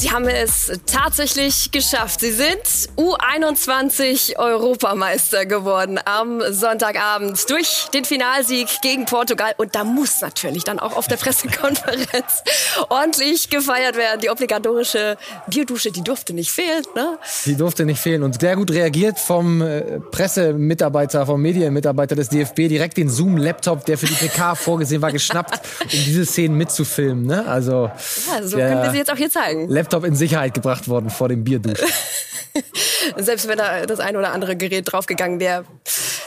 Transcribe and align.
Sie 0.00 0.10
haben 0.10 0.26
es 0.28 0.72
tatsächlich 0.86 1.72
geschafft. 1.72 2.20
Sie 2.20 2.30
sind 2.30 2.62
U21 2.96 4.38
Europameister 4.38 5.44
geworden 5.44 6.00
am 6.02 6.40
Sonntagabend 6.50 7.38
durch 7.50 7.88
den 7.92 8.06
Finalsieg 8.06 8.80
gegen 8.80 9.04
Portugal. 9.04 9.52
Und 9.58 9.74
da 9.74 9.84
muss 9.84 10.22
natürlich 10.22 10.64
dann 10.64 10.78
auch 10.78 10.96
auf 10.96 11.06
der 11.06 11.18
Pressekonferenz 11.18 12.42
ordentlich 12.88 13.50
gefeiert 13.50 13.94
werden. 13.98 14.22
Die 14.22 14.30
obligatorische 14.30 15.18
Bierdusche, 15.48 15.92
die 15.92 16.02
durfte 16.02 16.32
nicht 16.32 16.50
fehlen. 16.50 16.82
Ne? 16.96 17.18
Die 17.44 17.56
durfte 17.56 17.84
nicht 17.84 18.00
fehlen 18.00 18.22
und 18.22 18.40
sehr 18.40 18.56
gut 18.56 18.70
reagiert 18.70 19.18
vom 19.18 19.60
äh, 19.60 20.00
Pressemitarbeiter, 20.00 21.26
vom 21.26 21.42
Medienmitarbeiter 21.42 22.16
des 22.16 22.30
DFB. 22.30 22.68
Direkt 22.70 22.96
den 22.96 23.10
Zoom-Laptop, 23.10 23.84
der 23.84 23.98
für 23.98 24.06
die 24.06 24.14
PK 24.14 24.54
vorgesehen 24.54 25.02
war, 25.02 25.12
geschnappt, 25.12 25.60
um 25.82 25.88
diese 25.90 26.24
Szenen 26.24 26.56
mitzufilmen. 26.56 27.26
Ne? 27.26 27.46
Also, 27.46 27.90
ja, 28.30 28.42
so 28.42 28.56
können 28.56 28.82
wir 28.82 28.90
sie 28.92 28.96
jetzt 28.96 29.12
auch 29.12 29.18
hier 29.18 29.28
zeigen. 29.28 29.68
Laptop 29.68 29.89
in 29.92 30.14
Sicherheit 30.14 30.54
gebracht 30.54 30.88
worden 30.88 31.10
vor 31.10 31.28
dem 31.28 31.44
Bierduschen. 31.44 31.86
Selbst 33.16 33.48
wenn 33.48 33.58
da 33.58 33.86
das 33.86 34.00
ein 34.00 34.16
oder 34.16 34.32
andere 34.32 34.56
Gerät 34.56 34.90
draufgegangen 34.90 35.40
wäre. 35.40 35.64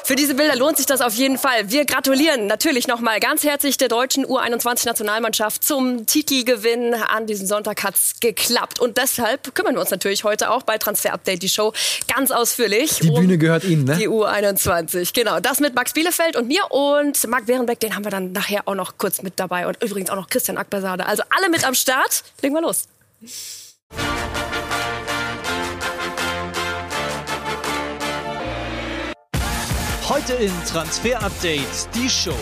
Für 0.05 0.15
diese 0.15 0.35
Bilder 0.35 0.57
lohnt 0.57 0.75
sich 0.75 0.85
das 0.85 0.99
auf 0.99 1.13
jeden 1.13 1.37
Fall. 1.37 1.69
Wir 1.71 1.85
gratulieren 1.85 2.45
natürlich 2.45 2.87
nochmal 2.87 3.21
ganz 3.21 3.45
herzlich 3.45 3.77
der 3.77 3.87
deutschen 3.87 4.25
U21-Nationalmannschaft 4.25 5.63
zum 5.63 6.05
Titelgewinn. 6.05 6.93
An 6.93 7.25
diesem 7.25 7.47
Sonntag 7.47 7.83
hat's 7.83 8.19
geklappt. 8.19 8.81
Und 8.81 8.97
deshalb 8.97 9.55
kümmern 9.55 9.75
wir 9.75 9.79
uns 9.79 9.91
natürlich 9.91 10.25
heute 10.25 10.51
auch 10.51 10.63
bei 10.63 10.77
Transfer 10.77 11.13
Update, 11.13 11.41
die 11.41 11.47
Show, 11.47 11.71
ganz 12.13 12.31
ausführlich. 12.31 12.99
Die 12.99 13.11
Bühne 13.11 13.37
gehört 13.37 13.63
Ihnen, 13.63 13.85
ne? 13.85 13.95
Die 13.95 14.09
U21, 14.09 15.13
genau. 15.13 15.39
Das 15.39 15.61
mit 15.61 15.73
Max 15.73 15.93
Bielefeld 15.93 16.35
und 16.35 16.49
mir 16.49 16.69
und 16.69 17.25
Marc 17.27 17.45
Behrenbeck, 17.45 17.79
den 17.79 17.95
haben 17.95 18.03
wir 18.03 18.11
dann 18.11 18.33
nachher 18.33 18.67
auch 18.67 18.75
noch 18.75 18.97
kurz 18.97 19.21
mit 19.21 19.39
dabei. 19.39 19.67
Und 19.67 19.81
übrigens 19.81 20.09
auch 20.09 20.17
noch 20.17 20.27
Christian 20.27 20.57
Akbersade. 20.57 21.05
Also 21.05 21.23
alle 21.29 21.49
mit 21.49 21.65
am 21.65 21.75
Start. 21.75 22.23
Legen 22.41 22.53
wir 22.55 22.61
los. 22.61 22.87
Heute 30.09 30.33
in 30.33 30.51
Transfer 30.65 31.21
Update 31.23 31.87
die 31.95 32.09
Show. 32.09 32.35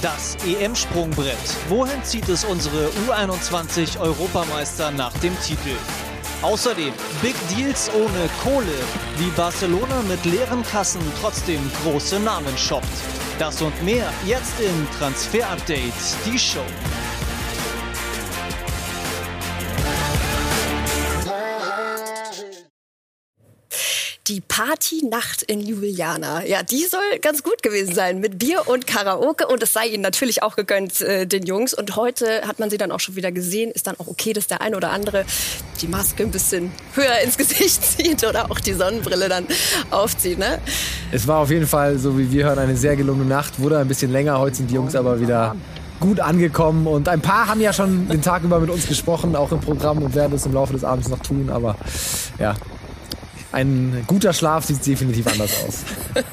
Das 0.00 0.36
EM-Sprungbrett. 0.46 1.36
Wohin 1.68 2.02
zieht 2.04 2.28
es 2.28 2.44
unsere 2.44 2.90
U21 3.08 3.98
Europameister 3.98 4.92
nach 4.92 5.12
dem 5.18 5.36
Titel? 5.40 5.76
Außerdem 6.42 6.92
Big 7.20 7.34
Deals 7.56 7.90
ohne 7.94 8.28
Kohle, 8.42 8.66
wie 9.16 9.30
Barcelona 9.36 10.02
mit 10.02 10.24
leeren 10.24 10.62
Kassen 10.64 11.02
trotzdem 11.20 11.60
große 11.82 12.20
Namen 12.20 12.56
shoppt. 12.58 12.86
Das 13.38 13.60
und 13.62 13.82
mehr 13.82 14.12
jetzt 14.26 14.60
in 14.60 14.88
Transfer 14.98 15.48
Update, 15.50 15.92
die 16.24 16.38
Show. 16.38 16.64
Die 24.28 24.40
Partynacht 24.40 25.42
in 25.42 25.60
Ljubljana. 25.60 26.44
Ja, 26.44 26.62
die 26.62 26.84
soll 26.84 27.18
ganz 27.20 27.42
gut 27.42 27.60
gewesen 27.60 27.92
sein 27.92 28.20
mit 28.20 28.38
Bier 28.38 28.68
und 28.68 28.86
Karaoke 28.86 29.48
und 29.48 29.60
es 29.64 29.72
sei 29.72 29.86
ihnen 29.88 30.02
natürlich 30.02 30.44
auch 30.44 30.54
gegönnt, 30.54 31.00
äh, 31.00 31.26
den 31.26 31.44
Jungs. 31.44 31.74
Und 31.74 31.96
heute 31.96 32.42
hat 32.46 32.60
man 32.60 32.70
sie 32.70 32.78
dann 32.78 32.92
auch 32.92 33.00
schon 33.00 33.16
wieder 33.16 33.32
gesehen. 33.32 33.72
Ist 33.72 33.88
dann 33.88 33.96
auch 33.98 34.06
okay, 34.06 34.32
dass 34.32 34.46
der 34.46 34.60
ein 34.60 34.76
oder 34.76 34.92
andere 34.92 35.24
die 35.80 35.88
Maske 35.88 36.22
ein 36.22 36.30
bisschen 36.30 36.70
höher 36.94 37.18
ins 37.24 37.36
Gesicht 37.42 37.84
zieht 37.84 38.22
oder 38.24 38.48
auch 38.48 38.60
die 38.60 38.74
Sonnenbrille 38.74 39.28
dann 39.28 39.44
aufzieht. 39.90 40.38
Ne? 40.38 40.60
Es 41.10 41.26
war 41.26 41.40
auf 41.40 41.50
jeden 41.50 41.66
Fall, 41.66 41.98
so 41.98 42.16
wie 42.16 42.30
wir 42.30 42.44
hören, 42.44 42.60
eine 42.60 42.76
sehr 42.76 42.94
gelungene 42.94 43.28
Nacht. 43.28 43.58
Wurde 43.58 43.78
ein 43.78 43.88
bisschen 43.88 44.12
länger. 44.12 44.38
Heute 44.38 44.58
sind 44.58 44.70
die 44.70 44.74
Jungs 44.74 44.94
aber 44.94 45.20
wieder 45.20 45.56
gut 45.98 46.20
angekommen. 46.20 46.86
Und 46.86 47.08
ein 47.08 47.22
paar 47.22 47.48
haben 47.48 47.60
ja 47.60 47.72
schon 47.72 48.08
den 48.08 48.22
Tag 48.22 48.44
über 48.44 48.60
mit 48.60 48.70
uns 48.70 48.86
gesprochen, 48.86 49.34
auch 49.34 49.50
im 49.50 49.60
Programm 49.60 50.00
und 50.00 50.14
werden 50.14 50.34
es 50.34 50.46
im 50.46 50.52
Laufe 50.52 50.74
des 50.74 50.84
Abends 50.84 51.08
noch 51.08 51.20
tun. 51.20 51.50
Aber 51.50 51.76
ja, 52.38 52.54
ein 53.52 54.04
guter 54.06 54.32
Schlaf 54.32 54.64
sieht 54.64 54.84
definitiv 54.86 55.26
anders 55.26 55.52
aus. 55.66 55.78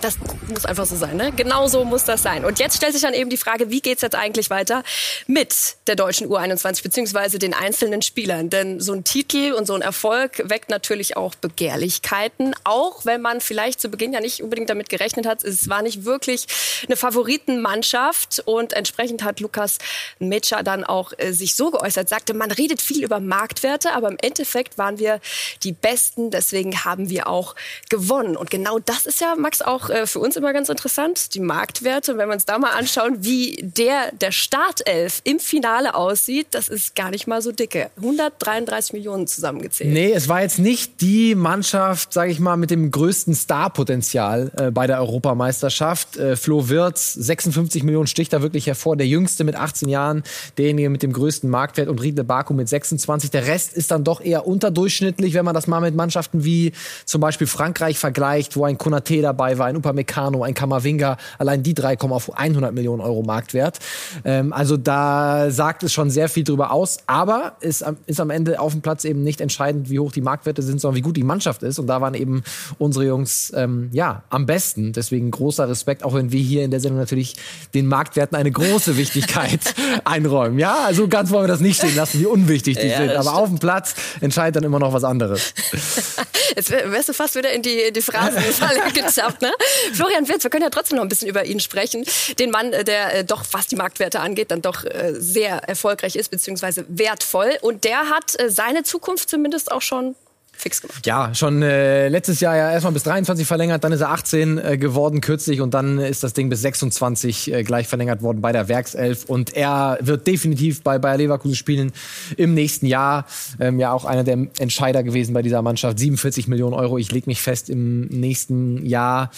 Das 0.00 0.16
muss 0.48 0.64
einfach 0.64 0.86
so 0.86 0.96
sein, 0.96 1.16
ne? 1.16 1.32
Genau 1.34 1.66
so 1.66 1.84
muss 1.84 2.04
das 2.04 2.22
sein. 2.22 2.44
Und 2.44 2.58
jetzt 2.58 2.76
stellt 2.76 2.92
sich 2.92 3.02
dann 3.02 3.14
eben 3.14 3.30
die 3.30 3.36
Frage, 3.36 3.70
wie 3.70 3.80
geht's 3.80 4.02
jetzt 4.02 4.14
eigentlich 4.14 4.48
weiter 4.50 4.84
mit 5.26 5.76
der 5.86 5.96
deutschen 5.96 6.28
U21 6.28 6.82
beziehungsweise 6.82 7.38
den 7.38 7.52
einzelnen 7.52 8.02
Spielern? 8.02 8.48
Denn 8.48 8.80
so 8.80 8.92
ein 8.92 9.02
Titel 9.02 9.54
und 9.56 9.66
so 9.66 9.74
ein 9.74 9.82
Erfolg 9.82 10.42
weckt 10.48 10.70
natürlich 10.70 11.16
auch 11.16 11.34
Begehrlichkeiten, 11.34 12.54
auch 12.64 13.04
wenn 13.06 13.20
man 13.20 13.40
vielleicht 13.40 13.80
zu 13.80 13.88
Beginn 13.88 14.12
ja 14.12 14.20
nicht 14.20 14.42
unbedingt 14.42 14.70
damit 14.70 14.88
gerechnet 14.88 15.26
hat. 15.26 15.42
Es 15.42 15.68
war 15.68 15.82
nicht 15.82 16.04
wirklich 16.04 16.46
eine 16.86 16.96
Favoritenmannschaft 16.96 18.42
und 18.44 18.72
entsprechend 18.72 19.24
hat 19.24 19.40
Lukas 19.40 19.78
Metscher 20.18 20.62
dann 20.62 20.84
auch 20.84 21.12
äh, 21.16 21.32
sich 21.32 21.54
so 21.56 21.70
geäußert, 21.70 22.08
sagte, 22.08 22.34
man 22.34 22.50
redet 22.50 22.80
viel 22.80 23.02
über 23.04 23.20
Marktwerte, 23.20 23.92
aber 23.92 24.08
im 24.08 24.18
Endeffekt 24.20 24.78
waren 24.78 24.98
wir 24.98 25.20
die 25.62 25.72
Besten, 25.72 26.30
deswegen 26.30 26.67
deswegen 26.68 26.84
haben 26.84 27.10
wir 27.10 27.28
auch 27.28 27.54
gewonnen. 27.88 28.36
Und 28.36 28.50
genau 28.50 28.78
das 28.78 29.06
ist 29.06 29.20
ja, 29.20 29.34
Max, 29.36 29.62
auch 29.62 29.90
äh, 29.90 30.06
für 30.06 30.18
uns 30.18 30.36
immer 30.36 30.52
ganz 30.52 30.68
interessant, 30.68 31.34
die 31.34 31.40
Marktwerte. 31.40 32.12
Und 32.12 32.18
wenn 32.18 32.28
wir 32.28 32.34
uns 32.34 32.44
da 32.44 32.58
mal 32.58 32.70
anschauen, 32.70 33.18
wie 33.20 33.62
der 33.62 34.12
der 34.20 34.32
Startelf 34.32 35.20
im 35.24 35.38
Finale 35.38 35.94
aussieht, 35.94 36.48
das 36.50 36.68
ist 36.68 36.94
gar 36.94 37.10
nicht 37.10 37.26
mal 37.26 37.42
so 37.42 37.52
dicke. 37.52 37.90
133 37.96 38.92
Millionen 38.92 39.26
zusammengezählt. 39.26 39.92
Nee, 39.92 40.12
es 40.12 40.28
war 40.28 40.42
jetzt 40.42 40.58
nicht 40.58 41.00
die 41.00 41.34
Mannschaft, 41.34 42.12
sage 42.12 42.30
ich 42.30 42.40
mal, 42.40 42.56
mit 42.56 42.70
dem 42.70 42.90
größten 42.90 43.34
Starpotenzial 43.34 44.50
äh, 44.56 44.70
bei 44.70 44.86
der 44.86 44.98
Europameisterschaft. 44.98 46.16
Äh, 46.16 46.36
Flo 46.36 46.68
Wirtz, 46.68 47.14
56 47.14 47.82
Millionen 47.82 48.06
sticht 48.06 48.32
da 48.32 48.42
wirklich 48.42 48.66
hervor. 48.66 48.96
Der 48.96 49.06
jüngste 49.06 49.44
mit 49.44 49.56
18 49.56 49.88
Jahren, 49.88 50.22
derjenige 50.56 50.90
mit 50.90 51.02
dem 51.02 51.12
größten 51.12 51.48
Marktwert 51.48 51.88
und 51.88 52.00
Riedle 52.02 52.24
Baku 52.24 52.54
mit 52.54 52.68
26. 52.68 53.30
Der 53.30 53.46
Rest 53.46 53.74
ist 53.74 53.90
dann 53.90 54.04
doch 54.04 54.20
eher 54.20 54.46
unterdurchschnittlich, 54.46 55.34
wenn 55.34 55.44
man 55.44 55.54
das 55.54 55.66
mal 55.66 55.80
mit 55.80 55.94
Mannschaften 55.94 56.44
wie 56.44 56.57
zum 57.04 57.20
Beispiel 57.20 57.46
Frankreich 57.46 57.98
vergleicht, 57.98 58.56
wo 58.56 58.64
ein 58.64 58.78
Konate 58.78 59.22
dabei 59.22 59.58
war, 59.58 59.66
ein 59.66 59.76
Upamecano, 59.76 60.42
ein 60.42 60.54
Kamavinga, 60.54 61.16
allein 61.38 61.62
die 61.62 61.74
drei 61.74 61.96
kommen 61.96 62.12
auf 62.12 62.36
100 62.36 62.74
Millionen 62.74 63.00
Euro 63.00 63.22
Marktwert. 63.22 63.78
Ähm, 64.24 64.52
also 64.52 64.76
da 64.76 65.50
sagt 65.50 65.82
es 65.82 65.92
schon 65.92 66.10
sehr 66.10 66.28
viel 66.28 66.44
drüber 66.44 66.70
aus, 66.72 66.98
aber 67.06 67.56
ist, 67.60 67.84
ist 68.06 68.20
am 68.20 68.30
Ende 68.30 68.60
auf 68.60 68.72
dem 68.72 68.82
Platz 68.82 69.04
eben 69.04 69.22
nicht 69.22 69.40
entscheidend, 69.40 69.90
wie 69.90 69.98
hoch 69.98 70.12
die 70.12 70.20
Marktwerte 70.20 70.62
sind, 70.62 70.80
sondern 70.80 70.96
wie 70.96 71.02
gut 71.02 71.16
die 71.16 71.24
Mannschaft 71.24 71.62
ist. 71.62 71.78
Und 71.78 71.86
da 71.86 72.00
waren 72.00 72.14
eben 72.14 72.42
unsere 72.78 73.06
Jungs 73.06 73.52
ähm, 73.54 73.90
ja 73.92 74.22
am 74.30 74.46
besten. 74.46 74.92
Deswegen 74.92 75.30
großer 75.30 75.68
Respekt, 75.68 76.04
auch 76.04 76.14
wenn 76.14 76.32
wir 76.32 76.40
hier 76.40 76.64
in 76.64 76.70
der 76.70 76.80
Sendung 76.80 76.98
natürlich 76.98 77.36
den 77.74 77.86
Marktwerten 77.86 78.36
eine 78.36 78.50
große 78.50 78.96
Wichtigkeit 78.96 79.60
einräumen. 80.04 80.58
Ja, 80.58 80.84
also 80.86 81.08
ganz 81.08 81.30
wollen 81.30 81.44
wir 81.44 81.48
das 81.48 81.60
nicht 81.60 81.78
stehen 81.78 81.96
lassen, 81.96 82.20
wie 82.20 82.26
unwichtig 82.26 82.78
die 82.78 82.88
ja, 82.88 82.98
sind. 82.98 83.10
Aber 83.10 83.22
stimmt. 83.22 83.36
auf 83.36 83.48
dem 83.48 83.58
Platz 83.58 83.94
entscheidet 84.20 84.56
dann 84.56 84.64
immer 84.64 84.78
noch 84.78 84.92
was 84.92 85.04
anderes. 85.04 85.54
Jetzt 86.56 86.70
wärst 86.70 87.08
du 87.08 87.12
fast 87.12 87.34
wieder 87.34 87.52
in 87.52 87.62
die, 87.62 87.92
die 87.92 88.02
Phrasenfalle 88.02 88.80
getappt, 88.94 89.42
ne? 89.42 89.52
Florian 89.92 90.28
Wirtz, 90.28 90.44
wir 90.44 90.50
können 90.50 90.64
ja 90.64 90.70
trotzdem 90.70 90.96
noch 90.96 91.04
ein 91.04 91.08
bisschen 91.08 91.28
über 91.28 91.44
ihn 91.44 91.60
sprechen. 91.60 92.04
Den 92.38 92.50
Mann, 92.50 92.72
äh, 92.72 92.84
der 92.84 93.14
äh, 93.14 93.24
doch, 93.24 93.44
was 93.52 93.66
die 93.66 93.76
Marktwerte 93.76 94.20
angeht, 94.20 94.50
dann 94.50 94.62
doch 94.62 94.84
äh, 94.84 95.14
sehr 95.18 95.56
erfolgreich 95.68 96.16
ist, 96.16 96.30
beziehungsweise 96.30 96.84
wertvoll. 96.88 97.58
Und 97.60 97.84
der 97.84 98.10
hat 98.10 98.36
seine 98.48 98.82
Zukunft 98.82 99.28
zumindest 99.30 99.72
auch 99.72 99.82
schon 99.82 100.14
fix 100.58 100.82
gemacht. 100.82 101.06
Ja, 101.06 101.34
schon 101.34 101.62
äh, 101.62 102.08
letztes 102.08 102.40
Jahr 102.40 102.56
ja 102.56 102.72
erstmal 102.72 102.92
bis 102.92 103.04
23 103.04 103.46
verlängert, 103.46 103.84
dann 103.84 103.92
ist 103.92 104.00
er 104.00 104.10
18 104.10 104.58
äh, 104.58 104.76
geworden 104.76 105.20
kürzlich 105.20 105.60
und 105.60 105.72
dann 105.72 105.98
ist 105.98 106.24
das 106.24 106.32
Ding 106.32 106.48
bis 106.48 106.62
26 106.62 107.52
äh, 107.52 107.62
gleich 107.62 107.86
verlängert 107.86 108.22
worden 108.22 108.40
bei 108.40 108.50
der 108.52 108.68
Werkself 108.68 109.24
und 109.26 109.54
er 109.54 109.98
wird 110.00 110.26
definitiv 110.26 110.82
bei 110.82 110.98
Bayer 110.98 111.16
Leverkusen 111.16 111.54
spielen 111.54 111.92
im 112.36 112.54
nächsten 112.54 112.86
Jahr. 112.86 113.26
Ähm, 113.60 113.78
ja 113.78 113.92
auch 113.92 114.04
einer 114.04 114.24
der 114.24 114.48
Entscheider 114.58 115.02
gewesen 115.04 115.32
bei 115.32 115.42
dieser 115.42 115.62
Mannschaft. 115.62 115.98
47 115.98 116.48
Millionen 116.48 116.74
Euro, 116.74 116.98
ich 116.98 117.12
leg 117.12 117.26
mich 117.26 117.40
fest, 117.40 117.70
im 117.70 118.06
nächsten 118.06 118.84
Jahr 118.84 119.30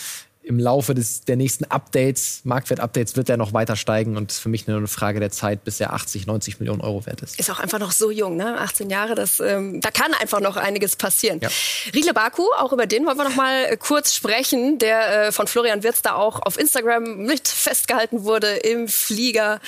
im 0.50 0.58
Laufe 0.58 0.94
des, 0.94 1.20
der 1.22 1.36
nächsten 1.36 1.64
Updates, 1.66 2.40
Marktwert-Updates, 2.42 3.16
wird 3.16 3.28
er 3.28 3.36
noch 3.36 3.52
weiter 3.52 3.76
steigen 3.76 4.16
und 4.16 4.32
ist 4.32 4.40
für 4.40 4.48
mich 4.48 4.66
nur 4.66 4.78
eine 4.78 4.88
Frage 4.88 5.20
der 5.20 5.30
Zeit, 5.30 5.62
bis 5.62 5.78
er 5.78 5.92
80, 5.92 6.26
90 6.26 6.58
Millionen 6.58 6.80
Euro 6.80 7.06
wert 7.06 7.22
ist. 7.22 7.38
Ist 7.38 7.50
auch 7.50 7.60
einfach 7.60 7.78
noch 7.78 7.92
so 7.92 8.10
jung, 8.10 8.36
ne? 8.36 8.58
18 8.58 8.90
Jahre, 8.90 9.14
das, 9.14 9.38
ähm, 9.38 9.80
da 9.80 9.92
kann 9.92 10.12
einfach 10.14 10.40
noch 10.40 10.56
einiges 10.56 10.96
passieren. 10.96 11.38
Ja. 11.40 11.48
Riedle 11.94 12.12
Baku, 12.12 12.42
auch 12.58 12.72
über 12.72 12.86
den 12.86 13.06
wollen 13.06 13.16
wir 13.16 13.24
noch 13.24 13.36
mal 13.36 13.64
äh, 13.66 13.76
kurz 13.76 14.12
sprechen, 14.12 14.78
der 14.80 15.28
äh, 15.28 15.32
von 15.32 15.46
Florian 15.46 15.84
Wirz 15.84 16.02
da 16.02 16.16
auch 16.16 16.42
auf 16.42 16.58
Instagram 16.58 17.18
mit 17.18 17.46
festgehalten 17.46 18.24
wurde 18.24 18.48
im 18.56 18.88
Flieger. 18.88 19.60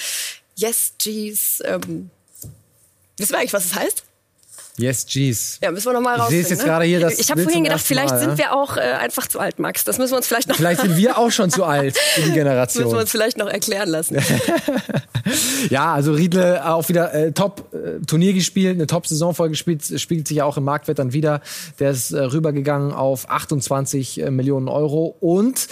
Yes, 0.57 0.95
G's. 0.99 1.63
Ähm, 1.65 2.11
wissen 3.19 3.33
wir 3.33 3.39
eigentlich, 3.39 3.53
was 3.53 3.67
es 3.67 3.71
das 3.71 3.79
heißt? 3.79 4.05
Yes, 4.79 5.05
jeez. 5.07 5.59
Ja, 5.63 5.71
müssen 5.71 5.87
wir 5.87 5.93
noch 5.93 6.01
mal 6.01 6.19
raus. 6.19 6.29
Ich 6.29 6.37
sehe 6.37 6.43
es 6.43 6.51
jetzt 6.51 6.61
ne? 6.61 6.65
gerade 6.65 6.85
hier. 6.87 7.01
Das 7.01 7.19
ich 7.19 7.31
habe 7.31 7.43
vorhin 7.43 7.65
gedacht, 7.65 7.83
vielleicht 7.83 8.11
mal, 8.11 8.21
sind 8.21 8.39
wir 8.39 8.55
auch 8.55 8.79
äh, 8.79 8.81
einfach 8.81 9.29
zu 9.29 9.39
alt, 9.39 9.59
Max. 9.59 9.85
Das 9.85 9.99
müssen 9.99 10.13
wir 10.13 10.17
uns 10.17 10.27
vielleicht 10.27 10.49
noch. 10.49 10.57
Vielleicht 10.57 10.81
sind 10.81 10.97
wir 10.97 11.19
auch 11.19 11.31
schon 11.31 11.51
zu 11.51 11.65
alt 11.65 11.97
für 11.97 12.23
die 12.23 12.33
Generation. 12.33 12.85
müssen 12.85 12.97
wir 12.97 13.01
uns 13.03 13.11
vielleicht 13.11 13.37
noch 13.37 13.49
erklären 13.49 13.91
lassen. 13.91 14.17
ja, 15.69 15.93
also 15.93 16.13
Riedle 16.13 16.67
auch 16.67 16.89
wieder 16.89 17.13
äh, 17.13 17.33
top 17.33 17.75
äh, 17.75 18.05
Turnier 18.07 18.33
gespielt, 18.33 18.77
eine 18.77 18.87
top 18.87 19.07
Saison 19.07 19.35
vollgespielt, 19.35 20.01
spiegelt 20.01 20.27
sich 20.27 20.39
ja 20.39 20.45
auch 20.45 20.57
im 20.57 20.65
Marktwert 20.65 20.99
dann 20.99 21.13
wieder. 21.13 21.43
Der 21.79 21.91
ist 21.91 22.13
äh, 22.13 22.21
rübergegangen 22.21 22.93
auf 22.93 23.29
28 23.29 24.23
äh, 24.23 24.31
Millionen 24.31 24.69
Euro 24.69 25.17
und 25.21 25.69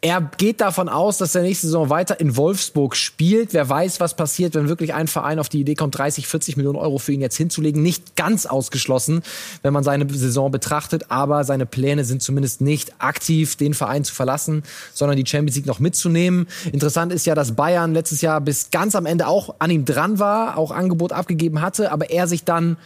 Er 0.00 0.20
geht 0.20 0.60
davon 0.60 0.88
aus, 0.88 1.18
dass 1.18 1.34
er 1.34 1.42
nächste 1.42 1.66
Saison 1.66 1.90
weiter 1.90 2.20
in 2.20 2.36
Wolfsburg 2.36 2.94
spielt. 2.94 3.52
Wer 3.52 3.68
weiß, 3.68 3.98
was 3.98 4.14
passiert, 4.14 4.54
wenn 4.54 4.68
wirklich 4.68 4.94
ein 4.94 5.08
Verein 5.08 5.40
auf 5.40 5.48
die 5.48 5.58
Idee 5.58 5.74
kommt, 5.74 5.98
30, 5.98 6.28
40 6.28 6.56
Millionen 6.56 6.78
Euro 6.78 6.98
für 6.98 7.10
ihn 7.10 7.20
jetzt 7.20 7.36
hinzulegen. 7.36 7.82
Nicht 7.82 8.14
ganz 8.14 8.46
ausgeschlossen, 8.46 9.22
wenn 9.62 9.72
man 9.72 9.82
seine 9.82 10.08
Saison 10.08 10.52
betrachtet, 10.52 11.06
aber 11.08 11.42
seine 11.42 11.66
Pläne 11.66 12.04
sind 12.04 12.22
zumindest 12.22 12.60
nicht 12.60 12.92
aktiv, 13.00 13.56
den 13.56 13.74
Verein 13.74 14.04
zu 14.04 14.14
verlassen, 14.14 14.62
sondern 14.94 15.16
die 15.16 15.26
Champions 15.26 15.56
League 15.56 15.66
noch 15.66 15.80
mitzunehmen. 15.80 16.46
Interessant 16.70 17.12
ist 17.12 17.26
ja, 17.26 17.34
dass 17.34 17.56
Bayern 17.56 17.92
letztes 17.92 18.20
Jahr 18.20 18.40
bis 18.40 18.70
ganz 18.70 18.94
am 18.94 19.04
Ende 19.04 19.26
auch 19.26 19.56
an 19.58 19.72
ihm 19.72 19.84
dran 19.84 20.20
war, 20.20 20.58
auch 20.58 20.70
Angebot 20.70 21.10
abgegeben 21.10 21.60
hatte, 21.60 21.90
aber 21.90 22.10
er 22.10 22.28
sich 22.28 22.44
dann 22.44 22.76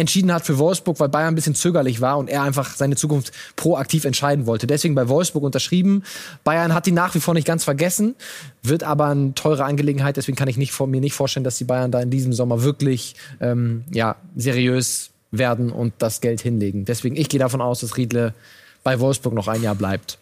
entschieden 0.00 0.32
hat 0.32 0.44
für 0.44 0.58
Wolfsburg, 0.58 0.98
weil 0.98 1.08
Bayern 1.08 1.28
ein 1.28 1.34
bisschen 1.34 1.54
zögerlich 1.54 2.00
war 2.00 2.18
und 2.18 2.28
er 2.28 2.42
einfach 2.42 2.74
seine 2.74 2.96
Zukunft 2.96 3.32
proaktiv 3.56 4.04
entscheiden 4.04 4.46
wollte. 4.46 4.66
Deswegen 4.66 4.94
bei 4.94 5.08
Wolfsburg 5.08 5.44
unterschrieben. 5.44 6.02
Bayern 6.44 6.74
hat 6.74 6.86
ihn 6.86 6.94
nach 6.94 7.14
wie 7.14 7.20
vor 7.20 7.34
nicht 7.34 7.46
ganz 7.46 7.64
vergessen, 7.64 8.14
wird 8.62 8.82
aber 8.82 9.06
eine 9.06 9.34
teure 9.34 9.64
Angelegenheit. 9.64 10.16
Deswegen 10.16 10.36
kann 10.36 10.48
ich 10.48 10.56
nicht, 10.56 10.78
mir 10.80 11.00
nicht 11.00 11.14
vorstellen, 11.14 11.44
dass 11.44 11.58
die 11.58 11.64
Bayern 11.64 11.90
da 11.90 12.00
in 12.00 12.10
diesem 12.10 12.32
Sommer 12.32 12.62
wirklich 12.62 13.14
ähm, 13.40 13.84
ja, 13.92 14.16
seriös 14.36 15.10
werden 15.30 15.70
und 15.70 15.92
das 15.98 16.20
Geld 16.20 16.40
hinlegen. 16.40 16.84
Deswegen, 16.84 17.16
ich 17.16 17.28
gehe 17.28 17.40
davon 17.40 17.60
aus, 17.60 17.80
dass 17.80 17.96
Riedle 17.96 18.34
bei 18.82 18.98
Wolfsburg 19.00 19.34
noch 19.34 19.48
ein 19.48 19.62
Jahr 19.62 19.74
bleibt. 19.74 20.18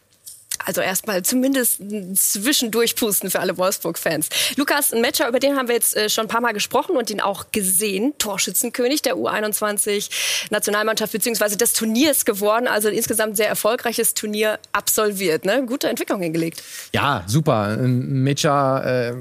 Also 0.64 0.80
erstmal 0.80 1.22
zumindest 1.22 1.80
zwischendurch 2.14 2.96
pusten 2.96 3.30
für 3.30 3.40
alle 3.40 3.56
Wolfsburg-Fans. 3.56 4.28
Lukas, 4.56 4.92
ein 4.92 5.00
Matcher, 5.00 5.28
über 5.28 5.38
den 5.38 5.56
haben 5.56 5.68
wir 5.68 5.74
jetzt 5.74 5.96
äh, 5.96 6.08
schon 6.08 6.26
ein 6.26 6.28
paar 6.28 6.40
Mal 6.40 6.52
gesprochen 6.52 6.96
und 6.96 7.10
ihn 7.10 7.20
auch 7.20 7.46
gesehen. 7.52 8.14
Torschützenkönig 8.18 9.02
der 9.02 9.16
U21-Nationalmannschaft 9.16 11.12
beziehungsweise 11.12 11.56
des 11.56 11.72
Turniers 11.72 12.24
geworden. 12.24 12.66
Also 12.66 12.88
insgesamt 12.88 13.36
sehr 13.36 13.48
erfolgreiches 13.48 14.14
Turnier 14.14 14.58
absolviert. 14.72 15.44
Ne? 15.44 15.64
Gute 15.66 15.88
Entwicklung 15.88 16.20
hingelegt. 16.20 16.62
Ja, 16.92 17.24
super. 17.26 17.76
Mecha 17.78 19.08
äh, 19.08 19.14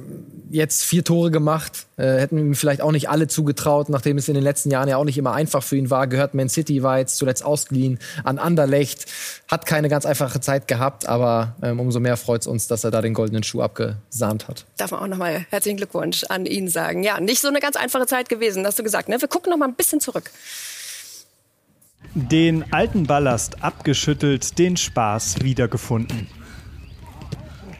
jetzt 0.49 0.83
vier 0.83 1.03
Tore 1.03 1.31
gemacht. 1.31 1.85
Äh, 1.97 2.19
hätten 2.19 2.37
ihm 2.37 2.55
vielleicht 2.55 2.81
auch 2.81 2.91
nicht 2.91 3.09
alle 3.09 3.27
zugetraut, 3.27 3.89
nachdem 3.89 4.17
es 4.17 4.27
in 4.27 4.35
den 4.35 4.43
letzten 4.43 4.71
Jahren 4.71 4.87
ja 4.87 4.97
auch 4.97 5.03
nicht 5.03 5.17
immer 5.17 5.33
einfach 5.33 5.63
für 5.63 5.77
ihn 5.77 5.89
war. 5.89 6.07
Gehört 6.07 6.33
Man 6.33 6.49
City, 6.49 6.83
war 6.83 6.99
jetzt 6.99 7.17
zuletzt 7.17 7.43
ausgeliehen 7.43 7.99
an 8.23 8.37
Anderlecht. 8.37 9.05
Hat 9.49 9.65
keine 9.65 9.89
ganz 9.89 10.05
einfache 10.05 10.39
Zeit 10.39 10.67
gehabt, 10.67 11.07
aber 11.07 11.26
aber 11.27 11.55
ähm, 11.61 11.79
umso 11.79 11.99
mehr 11.99 12.15
freut 12.15 12.41
es 12.41 12.47
uns, 12.47 12.67
dass 12.67 12.83
er 12.83 12.91
da 12.91 13.01
den 13.01 13.13
goldenen 13.13 13.43
Schuh 13.43 13.61
abgesahnt 13.61 14.47
hat. 14.47 14.65
Darf 14.77 14.91
man 14.91 15.01
auch 15.01 15.07
nochmal 15.07 15.45
herzlichen 15.49 15.77
Glückwunsch 15.77 16.23
an 16.29 16.45
ihn 16.45 16.69
sagen. 16.69 17.03
Ja, 17.03 17.19
nicht 17.19 17.41
so 17.41 17.49
eine 17.49 17.59
ganz 17.59 17.75
einfache 17.75 18.05
Zeit 18.05 18.29
gewesen, 18.29 18.65
hast 18.65 18.79
du 18.79 18.83
gesagt. 18.83 19.09
Ne? 19.09 19.19
Wir 19.19 19.27
gucken 19.27 19.51
noch 19.51 19.57
mal 19.57 19.67
ein 19.67 19.75
bisschen 19.75 19.99
zurück. 19.99 20.31
Den 22.13 22.71
alten 22.71 23.05
Ballast 23.05 23.63
abgeschüttelt, 23.63 24.57
den 24.57 24.77
Spaß 24.77 25.43
wiedergefunden. 25.43 26.27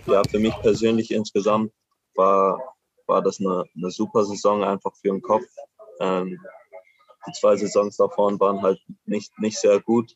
Ja, 0.05 0.21
für 0.29 0.39
mich 0.39 0.53
persönlich 0.61 1.11
insgesamt 1.11 1.71
war, 2.15 2.75
war 3.07 3.21
das 3.21 3.39
eine, 3.39 3.63
eine 3.75 3.91
super 3.91 4.25
Saison 4.25 4.63
einfach 4.63 4.91
für 5.01 5.09
den 5.09 5.21
Kopf. 5.21 5.45
Ähm, 6.01 6.37
die 7.25 7.31
zwei 7.31 7.55
Saisons 7.55 7.95
davon 7.97 8.39
waren 8.39 8.61
halt 8.61 8.79
nicht, 9.05 9.37
nicht 9.39 9.57
sehr 9.57 9.79
gut 9.79 10.15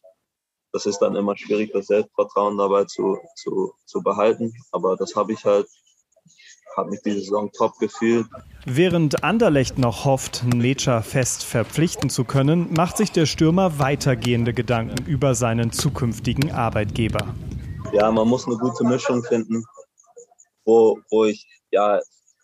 das 0.74 0.86
ist 0.86 1.00
dann 1.00 1.16
immer 1.16 1.38
schwierig, 1.38 1.72
das 1.74 1.88
Selbstvertrauen 1.88 2.58
dabei 2.58 2.86
zu, 2.86 3.18
zu, 3.36 3.74
zu 3.86 4.02
behalten. 4.02 4.54
Aber 4.72 4.96
das 4.96 5.16
habe 5.16 5.34
ich 5.34 5.44
halt, 5.44 5.68
habe 6.78 6.90
mich 6.92 7.02
diese 7.02 7.20
Saison 7.20 7.52
top 7.52 7.78
gefühlt. 7.80 8.28
Während 8.66 9.24
Anderlecht 9.24 9.78
noch 9.78 10.06
hofft, 10.06 10.44
Necha 10.46 11.02
fest 11.02 11.44
verpflichten 11.44 12.10
zu 12.10 12.24
können, 12.24 12.74
macht 12.74 12.98
sich 12.98 13.12
der 13.12 13.26
Stürmer 13.26 13.80
weitergehende 13.80 14.54
Gedanken 14.54 15.06
über 15.06 15.36
seinen 15.36 15.72
zukünftigen 15.72 16.52
Arbeitgeber. 16.52 17.34
Ja, 17.92 18.10
man 18.12 18.28
muss 18.28 18.48
eine 18.48 18.58
gute 18.58 18.86
Mischung 18.86 19.24
finden, 19.24 19.66
wo, 20.64 21.00
wo 21.10 21.26
ich, 21.26 21.46
ja, 21.72 22.00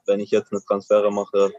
wenn 0.05 0.19
ich 0.19 0.31
jetzt 0.31 0.51
eine 0.51 0.61
Transfere 0.61 1.11
mache, 1.11 1.53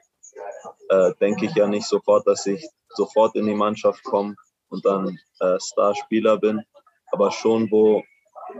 äh, 0.91 1.13
denke 1.21 1.47
ich 1.47 1.55
ja 1.55 1.67
nicht 1.67 1.87
sofort, 1.87 2.27
dass 2.27 2.45
ich 2.47 2.67
sofort 2.91 3.35
in 3.37 3.47
die 3.47 3.55
Mannschaft 3.55 4.03
komme 4.03 4.35
und 4.69 4.85
dann 4.85 5.19
äh, 5.41 5.59
Starspieler 5.61 6.39
bin, 6.39 6.63
aber 7.11 7.31
schon, 7.31 7.71
wo, 7.71 8.03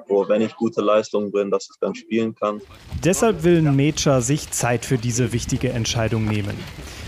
wo, 0.07 0.29
wenn 0.29 0.43
ich 0.43 0.55
gute 0.57 0.81
Leistungen 0.81 1.31
bringe, 1.31 1.51
dass 1.51 1.69
ich 1.71 1.77
dann 1.81 1.95
spielen 1.95 2.35
kann. 2.35 2.61
Deshalb 3.05 3.45
will 3.45 3.63
Mecha 3.63 4.21
sich 4.21 4.51
Zeit 4.51 4.85
für 4.85 4.99
diese 4.99 5.33
wichtige 5.33 5.71
Entscheidung 5.71 6.25
nehmen. 6.25 6.57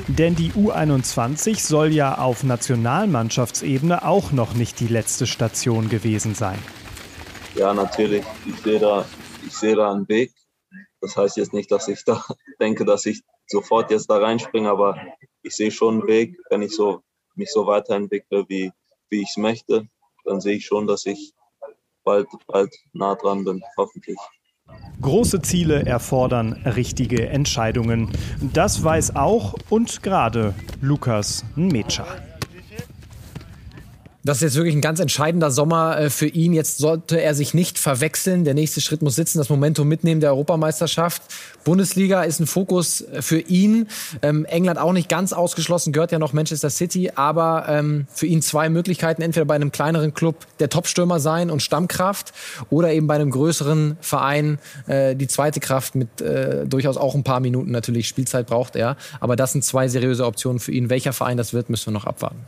Denn 0.09 0.35
die 0.35 0.53
U21 0.53 1.61
soll 1.67 1.93
ja 1.93 2.19
auf 2.19 2.43
Nationalmannschaftsebene 2.45 4.05
auch 4.05 4.33
noch 4.33 4.55
nicht 4.55 4.81
die 4.81 4.89
letzte 4.89 5.27
Station 5.27 5.89
gewesen 5.89 6.35
sein. 6.35 6.59
Ja, 7.55 7.75
natürlich. 7.75 8.25
Ich 8.47 8.57
sehe 8.61 8.79
da, 8.79 9.05
ich 9.47 9.55
sehe 9.55 9.77
da 9.77 9.93
einen 9.93 10.09
Weg. 10.09 10.33
Das 11.01 11.17
heißt 11.17 11.37
jetzt 11.37 11.53
nicht, 11.53 11.71
dass 11.73 11.89
ich 11.89 12.05
da 12.05 12.25
denke, 12.61 12.85
dass 12.85 13.07
ich 13.07 13.23
sofort 13.47 13.91
jetzt 13.91 14.09
da 14.09 14.19
reinspringe, 14.19 14.71
aber 14.71 14.97
ich 15.43 15.57
sehe 15.57 15.71
schon 15.71 16.01
einen 16.01 16.09
Weg, 16.09 16.39
wenn 16.51 16.63
ich 16.63 16.75
so 16.75 17.03
mich 17.35 17.51
so 17.51 17.67
weiterentwickle 17.67 18.45
wie, 18.49 18.71
wie 19.11 19.23
ich 19.23 19.31
es 19.31 19.37
möchte, 19.37 19.87
dann 20.25 20.41
sehe 20.41 20.57
ich 20.57 20.67
schon, 20.67 20.87
dass 20.87 21.07
ich 21.07 21.33
bald, 22.05 22.29
bald 22.47 22.75
nah 22.93 23.15
dran 23.15 23.45
bin, 23.45 23.63
hoffentlich. 23.77 24.19
Große 25.01 25.43
Ziele 25.43 25.85
erfordern 25.85 26.53
richtige 26.65 27.29
Entscheidungen. 27.29 28.11
Das 28.53 28.85
weiß 28.85 29.17
auch 29.17 29.55
und 29.69 30.03
gerade 30.03 30.55
Lukas 30.81 31.45
Metscher. 31.57 32.30
Das 34.23 34.37
ist 34.37 34.43
jetzt 34.43 34.57
wirklich 34.57 34.75
ein 34.75 34.83
ganz 34.83 35.01
entscheidender 35.01 35.51
Sommer 35.51 35.99
äh, 35.99 36.11
für 36.11 36.27
ihn. 36.27 36.53
Jetzt 36.53 36.77
sollte 36.77 37.23
er 37.23 37.35
sich 37.35 37.55
nicht 37.55 37.79
verwechseln. 37.79 38.45
Der 38.45 38.53
nächste 38.53 38.83
Schritt 38.83 39.01
muss 39.01 39.15
sitzen, 39.15 39.39
das 39.39 39.49
Momentum 39.49 39.89
mitnehmen 39.89 40.21
der 40.21 40.31
Europameisterschaft. 40.31 41.23
Bundesliga 41.65 42.23
ist 42.23 42.39
ein 42.39 42.47
Fokus 42.47 43.01
äh, 43.01 43.23
für 43.23 43.41
ihn. 43.41 43.89
Ähm, 44.21 44.45
England 44.45 44.79
auch 44.79 44.93
nicht 44.93 45.09
ganz 45.09 45.33
ausgeschlossen, 45.33 45.95
gehört 45.95 46.13
ja 46.13 46.19
noch 46.19 46.35
Manchester 46.35 46.69
City. 46.69 47.13
Aber 47.15 47.65
ähm, 47.69 48.07
für 48.13 48.27
ihn 48.27 48.43
zwei 48.43 48.69
Möglichkeiten. 48.69 49.23
Entweder 49.23 49.47
bei 49.47 49.55
einem 49.55 49.73
kleineren 49.73 50.13
Club 50.13 50.47
der 50.59 50.69
Topstürmer 50.69 51.19
sein 51.19 51.51
und 51.51 51.63
Stammkraft 51.63 52.35
oder 52.69 52.93
eben 52.93 53.07
bei 53.07 53.15
einem 53.15 53.31
größeren 53.31 53.97
Verein 54.03 54.59
äh, 54.87 55.17
die 55.17 55.29
zweite 55.29 55.61
Kraft 55.61 55.95
mit 55.95 56.09
durchaus 56.65 56.97
auch 56.97 57.15
ein 57.15 57.25
paar 57.25 57.41
Minuten 57.41 57.71
natürlich 57.71 58.07
Spielzeit 58.07 58.47
braucht 58.47 58.77
er. 58.77 58.97
Aber 59.21 59.37
das 59.37 59.53
sind 59.53 59.65
zwei 59.65 59.89
seriöse 59.89 60.27
Optionen 60.27 60.61
für 60.61 60.73
ihn. 60.73 60.91
Welcher 60.91 61.13
Verein 61.13 61.37
das 61.37 61.55
wird, 61.55 61.71
müssen 61.71 61.87
wir 61.87 61.93
noch 61.93 62.05
abwarten. 62.05 62.45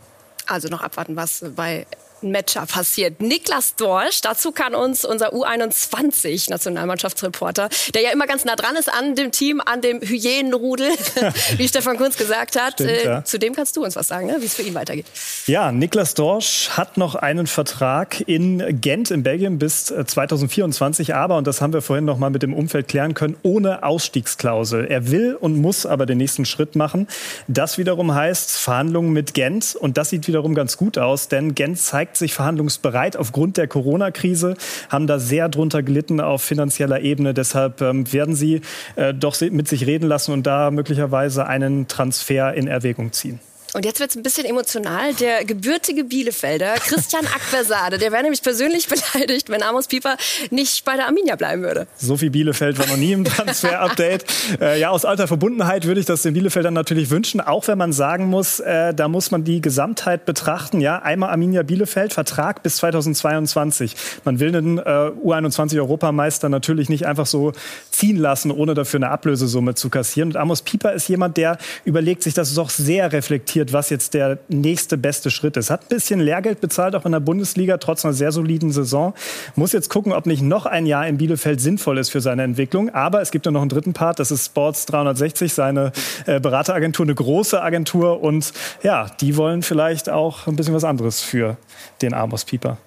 Also 0.52 0.68
noch 0.68 0.82
abwarten, 0.82 1.16
was 1.16 1.42
bei 1.56 1.86
Matcher 2.22 2.66
passiert. 2.66 3.20
Niklas 3.20 3.74
Dorsch, 3.76 4.20
dazu 4.20 4.52
kann 4.52 4.74
uns 4.74 5.04
unser 5.04 5.32
U21 5.32 6.50
Nationalmannschaftsreporter, 6.50 7.68
der 7.94 8.02
ja 8.02 8.10
immer 8.10 8.26
ganz 8.26 8.44
nah 8.44 8.56
dran 8.56 8.76
ist 8.76 8.92
an 8.92 9.14
dem 9.14 9.32
Team, 9.32 9.60
an 9.64 9.80
dem 9.80 10.00
Hyänenrudel, 10.00 10.90
wie 11.56 11.68
Stefan 11.68 11.96
Kunz 11.96 12.16
gesagt 12.16 12.60
hat. 12.60 12.74
Stimmt, 12.74 12.90
äh, 12.90 13.04
ja. 13.04 13.24
Zu 13.24 13.38
dem 13.38 13.54
kannst 13.54 13.76
du 13.76 13.84
uns 13.84 13.96
was 13.96 14.08
sagen, 14.08 14.26
ne? 14.26 14.36
wie 14.40 14.46
es 14.46 14.54
für 14.54 14.62
ihn 14.62 14.74
weitergeht. 14.74 15.06
Ja, 15.46 15.72
Niklas 15.72 16.14
Dorsch 16.14 16.70
hat 16.70 16.96
noch 16.96 17.14
einen 17.14 17.46
Vertrag 17.46 18.22
in 18.26 18.80
Gent 18.80 19.10
in 19.10 19.22
Belgien 19.22 19.58
bis 19.58 19.86
2024, 19.86 21.10
äh, 21.10 21.12
aber, 21.12 21.36
und 21.36 21.46
das 21.46 21.60
haben 21.60 21.72
wir 21.72 21.82
vorhin 21.82 22.04
noch 22.04 22.18
mal 22.18 22.30
mit 22.30 22.42
dem 22.42 22.54
Umfeld 22.54 22.88
klären 22.88 23.14
können, 23.14 23.36
ohne 23.42 23.82
Ausstiegsklausel. 23.82 24.86
Er 24.86 25.10
will 25.10 25.34
und 25.34 25.56
muss 25.56 25.86
aber 25.86 26.06
den 26.06 26.18
nächsten 26.18 26.44
Schritt 26.44 26.76
machen. 26.76 27.08
Das 27.48 27.78
wiederum 27.78 28.14
heißt 28.14 28.58
Verhandlungen 28.58 29.12
mit 29.12 29.34
Gent 29.34 29.74
und 29.74 29.96
das 29.98 30.10
sieht 30.10 30.28
wiederum 30.28 30.54
ganz 30.54 30.76
gut 30.76 30.98
aus, 30.98 31.28
denn 31.28 31.54
Gent 31.54 31.78
zeigt 31.78 32.11
zeigt 32.12 32.18
sich 32.18 32.34
verhandlungsbereit 32.34 33.16
aufgrund 33.16 33.56
der 33.56 33.68
Corona-Krise, 33.68 34.56
haben 34.90 35.06
da 35.06 35.18
sehr 35.18 35.48
drunter 35.48 35.82
gelitten 35.82 36.20
auf 36.20 36.42
finanzieller 36.42 37.00
Ebene. 37.00 37.32
Deshalb 37.32 37.80
ähm, 37.80 38.12
werden 38.12 38.34
sie 38.34 38.60
äh, 38.96 39.14
doch 39.14 39.40
mit 39.40 39.66
sich 39.66 39.86
reden 39.86 40.08
lassen 40.08 40.32
und 40.32 40.46
da 40.46 40.70
möglicherweise 40.70 41.46
einen 41.46 41.88
Transfer 41.88 42.52
in 42.52 42.68
Erwägung 42.68 43.12
ziehen. 43.12 43.40
Und 43.74 43.86
jetzt 43.86 44.00
wird 44.00 44.10
es 44.10 44.16
ein 44.16 44.22
bisschen 44.22 44.44
emotional. 44.44 45.14
Der 45.14 45.46
gebürtige 45.46 46.04
Bielefelder, 46.04 46.74
Christian 46.74 47.24
Akversade, 47.24 47.96
der 47.96 48.12
wäre 48.12 48.22
nämlich 48.22 48.42
persönlich 48.42 48.86
beleidigt, 49.14 49.48
wenn 49.48 49.62
Amos 49.62 49.86
Pieper 49.86 50.16
nicht 50.50 50.84
bei 50.84 50.96
der 50.96 51.06
Arminia 51.06 51.36
bleiben 51.36 51.62
würde. 51.62 51.86
Sophie 51.96 52.28
Bielefeld 52.28 52.78
war 52.78 52.86
noch 52.86 52.98
nie 52.98 53.12
im 53.12 53.24
Transfer-Update. 53.24 54.26
äh, 54.60 54.78
ja, 54.78 54.90
aus 54.90 55.06
alter 55.06 55.26
Verbundenheit 55.26 55.86
würde 55.86 56.00
ich 56.00 56.06
das 56.06 56.20
den 56.20 56.34
Bielefeldern 56.34 56.74
natürlich 56.74 57.08
wünschen, 57.08 57.40
auch 57.40 57.66
wenn 57.66 57.78
man 57.78 57.94
sagen 57.94 58.26
muss, 58.26 58.60
äh, 58.60 58.92
da 58.92 59.08
muss 59.08 59.30
man 59.30 59.42
die 59.44 59.62
Gesamtheit 59.62 60.26
betrachten. 60.26 60.82
Ja, 60.82 60.98
einmal 60.98 61.30
Arminia 61.30 61.62
Bielefeld, 61.62 62.12
Vertrag 62.12 62.62
bis 62.62 62.76
2022. 62.76 63.96
Man 64.24 64.38
will 64.38 64.54
einen 64.54 64.78
äh, 64.78 64.82
U21-Europameister 64.82 66.50
natürlich 66.50 66.90
nicht 66.90 67.06
einfach 67.06 67.26
so 67.26 67.52
ziehen 67.90 68.18
lassen, 68.18 68.50
ohne 68.50 68.74
dafür 68.74 68.98
eine 68.98 69.08
Ablösesumme 69.08 69.74
zu 69.74 69.88
kassieren. 69.88 70.30
Und 70.30 70.36
Amos 70.36 70.60
Pieper 70.60 70.92
ist 70.92 71.08
jemand, 71.08 71.38
der 71.38 71.56
überlegt 71.86 72.22
sich 72.22 72.34
das 72.34 72.54
doch 72.54 72.68
sehr 72.68 73.12
reflektiert 73.12 73.61
diskutiert, 73.62 73.72
was 73.72 73.90
jetzt 73.90 74.14
der 74.14 74.38
nächste 74.48 74.96
beste 74.96 75.30
Schritt 75.30 75.56
ist. 75.56 75.70
Hat 75.70 75.82
ein 75.82 75.88
bisschen 75.88 76.20
Lehrgeld 76.20 76.60
bezahlt, 76.60 76.94
auch 76.94 77.06
in 77.06 77.12
der 77.12 77.20
Bundesliga, 77.20 77.78
trotz 77.78 78.04
einer 78.04 78.14
sehr 78.14 78.32
soliden 78.32 78.72
Saison. 78.72 79.14
Muss 79.56 79.72
jetzt 79.72 79.88
gucken, 79.88 80.12
ob 80.12 80.26
nicht 80.26 80.42
noch 80.42 80.66
ein 80.66 80.86
Jahr 80.86 81.06
in 81.06 81.18
Bielefeld 81.18 81.60
sinnvoll 81.60 81.98
ist 81.98 82.10
für 82.10 82.20
seine 82.20 82.42
Entwicklung. 82.42 82.90
Aber 82.90 83.20
es 83.20 83.30
gibt 83.30 83.46
ja 83.46 83.52
noch 83.52 83.60
einen 83.60 83.70
dritten 83.70 83.92
Part, 83.92 84.18
das 84.18 84.30
ist 84.30 84.46
Sports 84.46 84.86
360, 84.86 85.52
seine 85.52 85.92
äh, 86.26 86.40
Berateragentur, 86.40 87.06
eine 87.06 87.14
große 87.14 87.60
Agentur. 87.62 88.22
Und 88.22 88.52
ja, 88.82 89.06
die 89.20 89.36
wollen 89.36 89.62
vielleicht 89.62 90.08
auch 90.08 90.46
ein 90.46 90.56
bisschen 90.56 90.74
was 90.74 90.84
anderes 90.84 91.20
für 91.20 91.56
den 92.00 92.14
Amos 92.14 92.44
Pieper. 92.44 92.78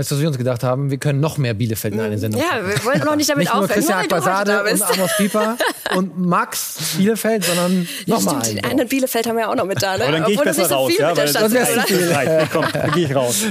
Weißt 0.00 0.10
du, 0.10 0.14
was 0.14 0.22
wir 0.22 0.28
uns 0.28 0.38
gedacht 0.38 0.62
haben? 0.62 0.90
Wir 0.90 0.96
können 0.96 1.20
noch 1.20 1.36
mehr 1.36 1.52
Bielefeld 1.52 1.92
in 1.92 2.00
eine 2.00 2.16
Sendung. 2.16 2.40
Ja, 2.40 2.66
wir 2.66 2.82
wollen 2.86 3.00
noch 3.00 3.16
nicht 3.16 3.28
damit 3.28 3.44
nicht 3.44 3.52
nur 3.52 3.64
aufhören. 3.64 3.74
Christian 3.74 4.06
nur 4.08 4.10
weil 4.10 4.20
du 4.20 4.26
heute 4.34 4.44
da 4.46 4.60
Aquasade 4.60 4.72
und. 4.72 4.98
Amos 4.98 5.10
Pieper 5.18 5.58
und 5.94 6.18
Max 6.18 6.76
Bielefeld, 6.96 7.44
sondern 7.44 7.86
Ja, 8.06 8.14
nochmal 8.14 8.42
stimmt, 8.42 8.64
einen. 8.64 8.80
einen 8.80 8.88
Bielefeld 8.88 9.26
haben 9.26 9.36
wir 9.36 9.42
ja 9.42 9.50
auch 9.50 9.56
noch 9.56 9.66
mit 9.66 9.82
da. 9.82 9.98
Ne? 9.98 10.04
Aber 10.04 10.12
dann 10.12 10.24
gehe 10.24 10.36
ich 10.36 10.40
besser 10.40 10.60
nicht 10.62 10.68
so 10.70 10.74
raus, 10.74 10.90
viel 10.90 11.00
ja, 11.00 11.14
weil 11.14 11.30
das? 11.30 11.52
Das 11.52 12.16
reicht. 12.16 12.50
Komm, 12.50 12.64
dann 12.72 12.92
gehe 12.92 13.06
ich 13.08 13.14
raus. 13.14 13.34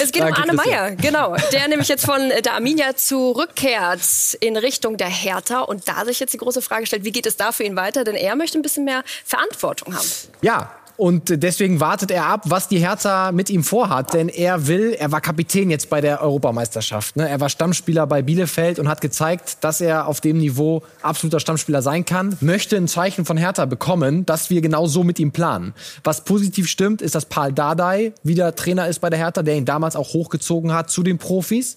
Es 0.00 0.10
geht 0.10 0.22
Danke, 0.22 0.40
um 0.40 0.48
Arne 0.48 0.56
Christian. 0.56 0.56
Meyer, 0.56 0.90
genau. 0.92 1.36
Der 1.52 1.68
nämlich 1.68 1.88
jetzt 1.88 2.06
von 2.06 2.30
der 2.30 2.54
Arminia 2.54 2.96
zurückkehrt 2.96 4.00
in 4.40 4.56
Richtung 4.56 4.96
der 4.96 5.08
Hertha 5.08 5.60
und 5.60 5.86
da 5.86 6.06
sich 6.06 6.18
jetzt 6.18 6.32
die 6.32 6.38
große 6.38 6.62
Frage 6.62 6.86
stellt, 6.86 7.04
wie 7.04 7.12
geht 7.12 7.26
es 7.26 7.36
da 7.36 7.52
für 7.52 7.64
ihn 7.64 7.76
weiter? 7.76 8.04
Denn 8.04 8.14
er 8.14 8.36
möchte 8.36 8.58
ein 8.58 8.62
bisschen 8.62 8.86
mehr 8.86 9.02
Verantwortung 9.26 9.94
haben. 9.94 10.06
Ja, 10.40 10.70
und 10.98 11.44
deswegen 11.44 11.78
wartet 11.78 12.10
er 12.10 12.26
ab, 12.26 12.42
was 12.46 12.66
die 12.66 12.80
Hertha 12.80 13.30
mit 13.30 13.50
ihm 13.50 13.62
vorhat. 13.62 14.14
Denn 14.14 14.28
er 14.28 14.66
will, 14.66 14.96
er 14.98 15.12
war 15.12 15.20
Kapitän 15.20 15.70
jetzt 15.70 15.88
bei 15.90 16.00
der 16.00 16.20
Europameisterschaft. 16.20 17.14
Ne? 17.14 17.28
Er 17.28 17.38
war 17.38 17.48
Stammspieler 17.48 18.04
bei 18.08 18.20
Bielefeld 18.20 18.80
und 18.80 18.88
hat 18.88 19.00
gezeigt, 19.00 19.58
dass 19.60 19.80
er 19.80 20.08
auf 20.08 20.20
dem 20.20 20.38
Niveau 20.38 20.82
absoluter 21.00 21.38
Stammspieler 21.38 21.82
sein 21.82 22.04
kann. 22.04 22.36
Möchte 22.40 22.76
ein 22.76 22.88
Zeichen 22.88 23.24
von 23.24 23.36
Hertha 23.36 23.64
bekommen, 23.66 24.26
dass 24.26 24.50
wir 24.50 24.60
genau 24.60 24.88
so 24.88 25.04
mit 25.04 25.20
ihm 25.20 25.30
planen. 25.30 25.72
Was 26.02 26.24
positiv 26.24 26.66
stimmt, 26.66 27.00
ist, 27.00 27.14
dass 27.14 27.26
Paul 27.26 27.52
Dardai 27.52 28.12
wieder 28.24 28.56
Trainer 28.56 28.88
ist 28.88 28.98
bei 28.98 29.08
der 29.08 29.20
Hertha, 29.20 29.44
der 29.44 29.54
ihn 29.54 29.66
damals 29.66 29.94
auch 29.94 30.14
hochgezogen 30.14 30.74
hat 30.74 30.90
zu 30.90 31.04
den 31.04 31.18
Profis. 31.18 31.76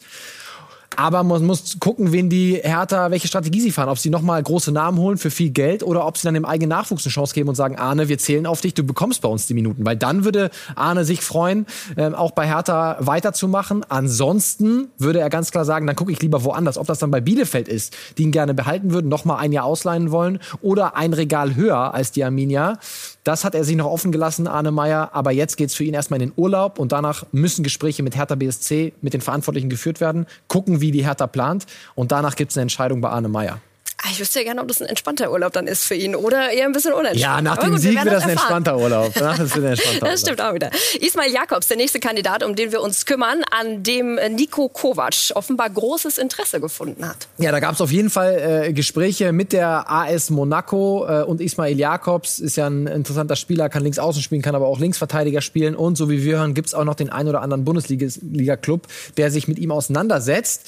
Aber 0.97 1.23
man 1.23 1.45
muss 1.45 1.77
gucken, 1.79 2.11
wen 2.11 2.29
die 2.29 2.59
Hertha, 2.61 3.11
welche 3.11 3.27
Strategie 3.27 3.61
sie 3.61 3.71
fahren. 3.71 3.89
Ob 3.89 3.97
sie 3.97 4.09
nochmal 4.09 4.43
große 4.43 4.71
Namen 4.71 4.97
holen 4.97 5.17
für 5.17 5.31
viel 5.31 5.49
Geld 5.49 5.83
oder 5.83 6.05
ob 6.05 6.17
sie 6.17 6.27
dann 6.27 6.33
dem 6.33 6.45
eigenen 6.45 6.69
Nachwuchs 6.69 7.05
eine 7.05 7.11
Chance 7.11 7.33
geben 7.33 7.49
und 7.49 7.55
sagen, 7.55 7.77
Arne, 7.77 8.09
wir 8.09 8.17
zählen 8.17 8.45
auf 8.45 8.61
dich, 8.61 8.73
du 8.73 8.83
bekommst 8.83 9.21
bei 9.21 9.29
uns 9.29 9.47
die 9.47 9.53
Minuten. 9.53 9.85
Weil 9.85 9.95
dann 9.95 10.25
würde 10.25 10.49
Arne 10.75 11.05
sich 11.05 11.21
freuen, 11.21 11.65
ähm, 11.97 12.13
auch 12.13 12.31
bei 12.31 12.45
Hertha 12.45 12.97
weiterzumachen. 12.99 13.85
Ansonsten 13.87 14.89
würde 14.97 15.19
er 15.19 15.29
ganz 15.29 15.51
klar 15.51 15.65
sagen, 15.65 15.87
dann 15.87 15.95
gucke 15.95 16.11
ich 16.11 16.21
lieber 16.21 16.43
woanders. 16.43 16.77
Ob 16.77 16.87
das 16.87 16.99
dann 16.99 17.11
bei 17.11 17.21
Bielefeld 17.21 17.67
ist, 17.67 17.95
die 18.17 18.23
ihn 18.23 18.31
gerne 18.31 18.53
behalten 18.53 18.91
würden, 18.91 19.07
nochmal 19.07 19.37
ein 19.37 19.53
Jahr 19.53 19.65
ausleihen 19.65 20.11
wollen 20.11 20.39
oder 20.61 20.97
ein 20.97 21.13
Regal 21.13 21.55
höher 21.55 21.93
als 21.93 22.11
die 22.11 22.23
Arminia. 22.23 22.79
Das 23.23 23.43
hat 23.43 23.53
er 23.53 23.63
sich 23.63 23.75
noch 23.75 23.85
offen 23.85 24.11
gelassen, 24.11 24.47
Arne 24.47 24.71
Meyer. 24.71 25.11
Aber 25.13 25.31
jetzt 25.31 25.55
geht's 25.57 25.75
für 25.75 25.83
ihn 25.83 25.93
erstmal 25.93 26.21
in 26.21 26.29
den 26.29 26.33
Urlaub 26.35 26.79
und 26.79 26.91
danach 26.91 27.25
müssen 27.31 27.63
Gespräche 27.63 28.03
mit 28.03 28.15
Hertha 28.15 28.35
BSC, 28.35 28.93
mit 29.01 29.13
den 29.13 29.21
Verantwortlichen 29.21 29.69
geführt 29.69 30.01
werden. 30.01 30.25
Gucken, 30.47 30.81
wie 30.81 30.91
die 30.91 31.05
Hertha 31.05 31.27
plant. 31.27 31.65
Und 31.95 32.11
danach 32.11 32.35
gibt's 32.35 32.57
eine 32.57 32.63
Entscheidung 32.63 33.01
bei 33.01 33.09
Arne 33.09 33.29
Meyer. 33.29 33.59
Ah, 34.03 34.07
Ich 34.11 34.19
wüsste 34.19 34.39
ja 34.39 34.45
gerne, 34.45 34.61
ob 34.61 34.67
das 34.67 34.81
ein 34.81 34.87
entspannter 34.87 35.31
Urlaub 35.31 35.53
dann 35.53 35.67
ist 35.67 35.83
für 35.85 35.93
ihn 35.95 36.15
oder 36.15 36.51
eher 36.51 36.65
ein 36.65 36.71
bisschen 36.71 36.93
unentspannt. 36.93 37.19
Ja, 37.19 37.41
nach 37.41 37.57
dem 37.57 37.71
gut, 37.71 37.79
Sieg 37.81 38.03
wird 38.03 38.13
das 38.13 38.23
ein 38.23 38.31
entspannter 38.31 38.77
Urlaub. 38.77 39.09
Es 39.15 39.15
wieder 39.15 39.29
ein 39.31 39.39
entspannter 39.39 39.89
Urlaub. 39.93 40.09
Das 40.11 40.21
stimmt 40.21 40.41
auch 40.41 40.53
wieder. 40.53 40.71
Ismail 40.99 41.31
Jakobs, 41.31 41.67
der 41.67 41.77
nächste 41.77 41.99
Kandidat, 41.99 42.43
um 42.43 42.55
den 42.55 42.71
wir 42.71 42.81
uns 42.81 43.05
kümmern, 43.05 43.43
an 43.51 43.83
dem 43.83 44.19
Nico 44.31 44.69
Kovac 44.69 45.31
offenbar 45.35 45.69
großes 45.69 46.17
Interesse 46.17 46.59
gefunden 46.59 47.07
hat. 47.07 47.27
Ja, 47.37 47.51
da 47.51 47.59
gab 47.59 47.75
es 47.75 47.81
auf 47.81 47.91
jeden 47.91 48.09
Fall 48.09 48.65
äh, 48.69 48.73
Gespräche 48.73 49.31
mit 49.33 49.53
der 49.53 49.89
AS 49.91 50.29
Monaco 50.31 51.05
äh, 51.07 51.23
und 51.23 51.39
Ismail 51.39 51.77
Jakobs 51.77 52.39
ist 52.39 52.55
ja 52.55 52.67
ein 52.67 52.87
interessanter 52.87 53.35
Spieler, 53.35 53.69
kann 53.69 53.83
links 53.83 53.99
außen 53.99 54.21
spielen, 54.23 54.41
kann 54.41 54.55
aber 54.55 54.65
auch 54.67 54.79
Linksverteidiger 54.79 55.41
spielen 55.41 55.75
und 55.75 55.95
so 55.95 56.09
wie 56.09 56.23
wir 56.23 56.37
hören, 56.37 56.53
gibt's 56.55 56.73
auch 56.73 56.85
noch 56.85 56.95
den 56.95 57.09
ein 57.11 57.27
oder 57.27 57.41
anderen 57.41 57.65
Bundesliga-Club, 57.65 58.87
der 59.17 59.29
sich 59.31 59.47
mit 59.47 59.59
ihm 59.59 59.71
auseinandersetzt. 59.71 60.63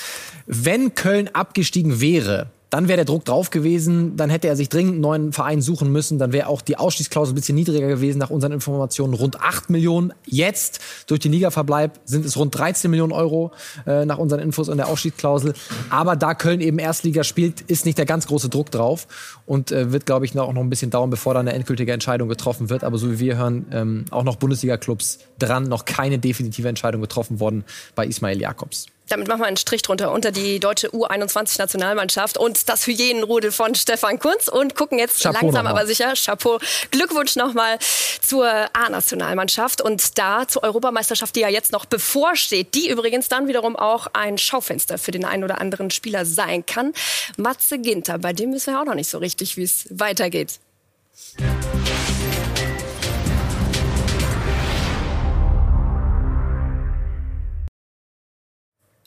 Wenn 0.46 0.94
Köln 0.94 1.30
abgestiegen 1.34 2.00
wäre, 2.00 2.48
dann 2.74 2.88
wäre 2.88 2.96
der 2.96 3.06
Druck 3.06 3.24
drauf 3.24 3.52
gewesen, 3.52 4.18
dann 4.18 4.32
hätte 4.32 4.48
er 4.48 4.56
sich 4.56 4.68
dringend 4.68 4.94
einen 4.94 5.02
neuen 5.02 5.32
Verein 5.32 5.62
suchen 5.62 5.92
müssen, 5.92 6.18
dann 6.18 6.34
wäre 6.34 6.48
auch 6.48 6.64
die 6.64 6.76
Ausstiegsklausel 6.76 7.34
ein 7.34 7.36
bisschen 7.36 7.54
niedriger 7.54 7.88
gewesen, 7.88 8.18
nach 8.18 8.32
unseren 8.32 8.52
Informationen 8.52 9.14
rund 9.14 9.40
8 9.40 9.70
Millionen. 9.70 10.12
Jetzt, 10.26 10.80
durch 11.06 11.20
den 11.20 11.34
Ligaverbleib, 11.34 12.00
sind 12.06 12.26
es 12.26 12.36
rund 12.36 12.58
13 12.58 12.90
Millionen 12.90 13.12
Euro 13.12 13.52
äh, 13.86 14.08
nach 14.08 14.18
unseren 14.18 14.40
Infos 14.40 14.70
in 14.70 14.78
der 14.78 14.88
Ausstiegsklausel. 14.88 15.54
Aber 15.92 16.16
da 16.16 16.34
Köln 16.34 16.62
eben 16.62 16.80
Erstliga 16.80 17.24
spielt, 17.24 17.62
ist 17.62 17.86
nicht 17.86 18.00
der 18.00 18.08
ganz 18.08 18.26
große 18.26 18.50
Druck 18.50 18.72
drauf 18.72 19.06
und 19.46 19.72
äh, 19.72 19.92
wird, 19.92 20.08
glaube 20.08 20.26
ich, 20.26 20.34
noch, 20.34 20.48
auch 20.48 20.54
noch 20.54 20.62
ein 20.62 20.72
bisschen 20.72 20.90
dauern, 20.90 21.12
bevor 21.12 21.36
da 21.36 21.42
eine 21.42 21.54
endgültige 21.54 21.94
Entscheidung 21.94 22.28
getroffen 22.28 22.72
wird. 22.72 22.84
Aber 22.84 22.98
so 22.98 23.12
wie 23.12 23.20
wir 23.20 23.38
hören, 23.38 23.68
ähm, 23.72 24.06
auch 24.10 24.24
noch 24.24 24.38
Bundesliga-Clubs 24.38 25.20
dran, 25.38 25.66
noch 25.66 25.86
keine 25.86 26.18
definitive 26.18 26.70
Entscheidung 26.70 27.02
getroffen 27.02 27.40
worden 27.40 27.66
bei 27.94 28.08
Ismail 28.08 28.42
Jakobs. 28.42 28.88
Damit 29.14 29.28
machen 29.28 29.42
wir 29.42 29.46
einen 29.46 29.58
Strich 29.58 29.84
drunter 29.84 30.12
unter 30.12 30.32
die 30.32 30.60
deutsche 30.60 30.90
U21-Nationalmannschaft 30.90 32.36
und 32.36 32.68
das 32.68 32.88
Hyänenrudel 32.88 33.52
von 33.52 33.76
Stefan 33.76 34.18
Kunz. 34.18 34.48
Und 34.48 34.74
gucken 34.74 34.98
jetzt 34.98 35.22
Chapeau 35.22 35.46
langsam 35.46 35.68
aber 35.68 35.86
sicher, 35.86 36.14
Chapeau, 36.16 36.58
Glückwunsch 36.90 37.36
nochmal 37.36 37.78
zur 38.24 38.48
A-Nationalmannschaft 38.48 39.84
und 39.84 40.18
da 40.18 40.48
zur 40.48 40.64
Europameisterschaft, 40.64 41.36
die 41.36 41.42
ja 41.42 41.50
jetzt 41.50 41.72
noch 41.72 41.86
bevorsteht, 41.86 42.74
die 42.74 42.90
übrigens 42.90 43.30
dann 43.30 43.48
wiederum 43.48 43.76
auch 43.76 44.08
ein 44.14 44.40
Schaufenster 44.40 44.98
für 44.98 45.12
den 45.12 45.26
einen 45.26 45.44
oder 45.44 45.62
anderen 45.62 45.92
Spieler 45.92 46.26
sein 46.26 46.66
kann. 46.66 46.92
Matze 47.38 47.78
Ginter, 47.78 48.18
bei 48.18 48.34
dem 48.34 48.52
wissen 48.52 48.74
wir 48.74 48.82
auch 48.82 48.86
noch 48.86 48.96
nicht 48.96 49.12
so 49.12 49.20
richtig, 49.20 49.58
wie 49.58 49.64
es 49.64 49.86
weitergeht. 49.92 50.60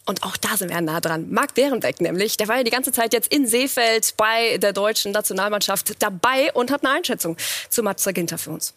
Und 0.07 0.23
auch 0.23 0.37
da 0.37 0.57
sind 0.57 0.71
wir 0.71 0.81
nah 0.81 1.01
dran. 1.01 1.27
Marc 1.31 1.55
Bärenbeck 1.55 2.01
nämlich, 2.01 2.37
der 2.37 2.47
war 2.47 2.59
ja 2.59 2.63
die 2.63 2.71
ganze 2.71 2.93
Zeit 2.93 3.13
jetzt 3.13 3.33
in 3.33 3.47
Seefeld 3.47 4.15
bei 4.17 4.57
der 4.59 4.73
deutschen 4.73 5.11
Nationalmannschaft 5.11 6.01
dabei 6.01 6.53
und 6.55 6.71
hat 6.71 6.85
eine 6.85 6.95
Einschätzung 6.95 7.37
zu 7.69 7.83
Matze 7.83 8.13
Ginter 8.13 8.39
für 8.39 8.51
uns. 8.51 8.73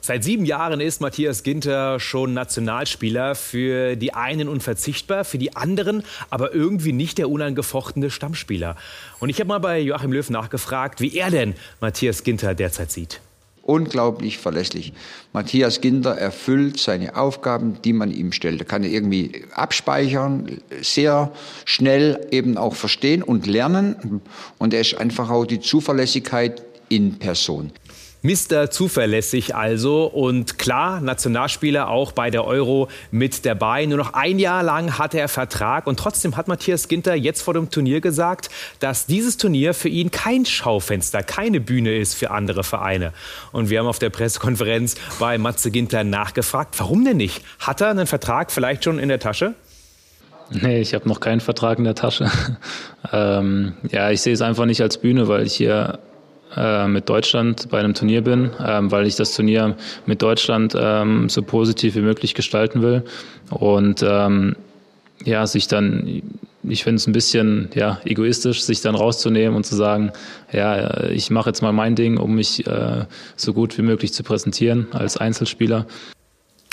Seit 0.00 0.22
sieben 0.22 0.44
Jahren 0.44 0.80
ist 0.80 1.00
Matthias 1.00 1.42
Ginter 1.42 1.98
schon 1.98 2.34
Nationalspieler. 2.34 3.34
Für 3.34 3.96
die 3.96 4.14
einen 4.14 4.48
unverzichtbar, 4.48 5.24
für 5.24 5.38
die 5.38 5.56
anderen 5.56 6.04
aber 6.30 6.54
irgendwie 6.54 6.92
nicht 6.92 7.18
der 7.18 7.28
unangefochtene 7.28 8.10
Stammspieler. 8.10 8.76
Und 9.18 9.28
ich 9.28 9.40
habe 9.40 9.48
mal 9.48 9.58
bei 9.58 9.80
Joachim 9.80 10.12
Löw 10.12 10.30
nachgefragt, 10.30 11.00
wie 11.00 11.16
er 11.16 11.30
denn 11.30 11.54
Matthias 11.80 12.22
Ginter 12.22 12.54
derzeit 12.54 12.92
sieht. 12.92 13.20
Unglaublich 13.68 14.38
verlässlich. 14.38 14.94
Matthias 15.34 15.82
Ginter 15.82 16.12
erfüllt 16.12 16.78
seine 16.78 17.16
Aufgaben, 17.16 17.76
die 17.84 17.92
man 17.92 18.10
ihm 18.10 18.32
stellt. 18.32 18.60
Er 18.60 18.64
kann 18.64 18.82
irgendwie 18.82 19.44
abspeichern, 19.52 20.58
sehr 20.80 21.32
schnell 21.66 22.26
eben 22.30 22.56
auch 22.56 22.74
verstehen 22.74 23.22
und 23.22 23.46
lernen. 23.46 24.22
Und 24.56 24.72
er 24.72 24.80
ist 24.80 24.94
einfach 24.94 25.28
auch 25.28 25.44
die 25.44 25.60
Zuverlässigkeit 25.60 26.62
in 26.88 27.18
Person. 27.18 27.70
Mr. 28.22 28.70
Zuverlässig 28.70 29.54
also 29.54 30.06
und 30.06 30.58
klar, 30.58 31.00
Nationalspieler 31.00 31.88
auch 31.88 32.12
bei 32.12 32.30
der 32.30 32.44
Euro 32.44 32.88
mit 33.10 33.46
dabei. 33.46 33.86
Nur 33.86 33.98
noch 33.98 34.14
ein 34.14 34.38
Jahr 34.38 34.62
lang 34.62 34.98
hatte 34.98 35.20
er 35.20 35.28
Vertrag 35.28 35.86
und 35.86 35.98
trotzdem 35.98 36.36
hat 36.36 36.48
Matthias 36.48 36.88
Ginter 36.88 37.14
jetzt 37.14 37.42
vor 37.42 37.54
dem 37.54 37.70
Turnier 37.70 38.00
gesagt, 38.00 38.50
dass 38.80 39.06
dieses 39.06 39.36
Turnier 39.36 39.72
für 39.72 39.88
ihn 39.88 40.10
kein 40.10 40.44
Schaufenster, 40.44 41.22
keine 41.22 41.60
Bühne 41.60 41.96
ist 41.96 42.14
für 42.14 42.30
andere 42.32 42.64
Vereine. 42.64 43.12
Und 43.52 43.70
wir 43.70 43.78
haben 43.78 43.86
auf 43.86 43.98
der 44.00 44.10
Pressekonferenz 44.10 44.96
bei 45.18 45.38
Matze 45.38 45.70
Ginter 45.70 46.02
nachgefragt, 46.02 46.74
warum 46.78 47.04
denn 47.04 47.18
nicht? 47.18 47.44
Hat 47.60 47.80
er 47.80 47.90
einen 47.90 48.06
Vertrag 48.06 48.50
vielleicht 48.50 48.84
schon 48.84 48.98
in 48.98 49.08
der 49.08 49.20
Tasche? 49.20 49.54
Nee, 50.50 50.80
ich 50.80 50.94
habe 50.94 51.08
noch 51.08 51.20
keinen 51.20 51.40
Vertrag 51.40 51.78
in 51.78 51.84
der 51.84 51.94
Tasche. 51.94 52.30
ähm, 53.12 53.74
ja, 53.90 54.10
ich 54.10 54.22
sehe 54.22 54.32
es 54.32 54.40
einfach 54.40 54.64
nicht 54.64 54.80
als 54.80 54.98
Bühne, 54.98 55.28
weil 55.28 55.46
ich 55.46 55.54
hier 55.54 55.98
mit 56.88 57.08
Deutschland 57.08 57.68
bei 57.70 57.78
einem 57.78 57.94
Turnier 57.94 58.22
bin, 58.22 58.50
ähm, 58.64 58.90
weil 58.90 59.06
ich 59.06 59.16
das 59.16 59.34
Turnier 59.34 59.76
mit 60.06 60.22
Deutschland 60.22 60.74
ähm, 60.78 61.28
so 61.28 61.42
positiv 61.42 61.94
wie 61.94 62.00
möglich 62.00 62.34
gestalten 62.34 62.82
will. 62.82 63.04
Und 63.50 64.02
ähm, 64.02 64.56
ja, 65.24 65.46
sich 65.46 65.68
dann, 65.68 66.22
ich 66.62 66.84
finde 66.84 66.96
es 66.96 67.06
ein 67.06 67.12
bisschen 67.12 67.70
ja, 67.74 68.00
egoistisch, 68.04 68.62
sich 68.62 68.80
dann 68.80 68.94
rauszunehmen 68.94 69.56
und 69.56 69.64
zu 69.64 69.76
sagen, 69.76 70.12
ja, 70.52 71.04
ich 71.10 71.30
mache 71.30 71.50
jetzt 71.50 71.62
mal 71.62 71.72
mein 71.72 71.94
Ding, 71.94 72.16
um 72.16 72.34
mich 72.34 72.66
äh, 72.66 73.04
so 73.36 73.52
gut 73.52 73.76
wie 73.78 73.82
möglich 73.82 74.12
zu 74.12 74.22
präsentieren 74.22 74.88
als 74.92 75.16
Einzelspieler. 75.16 75.86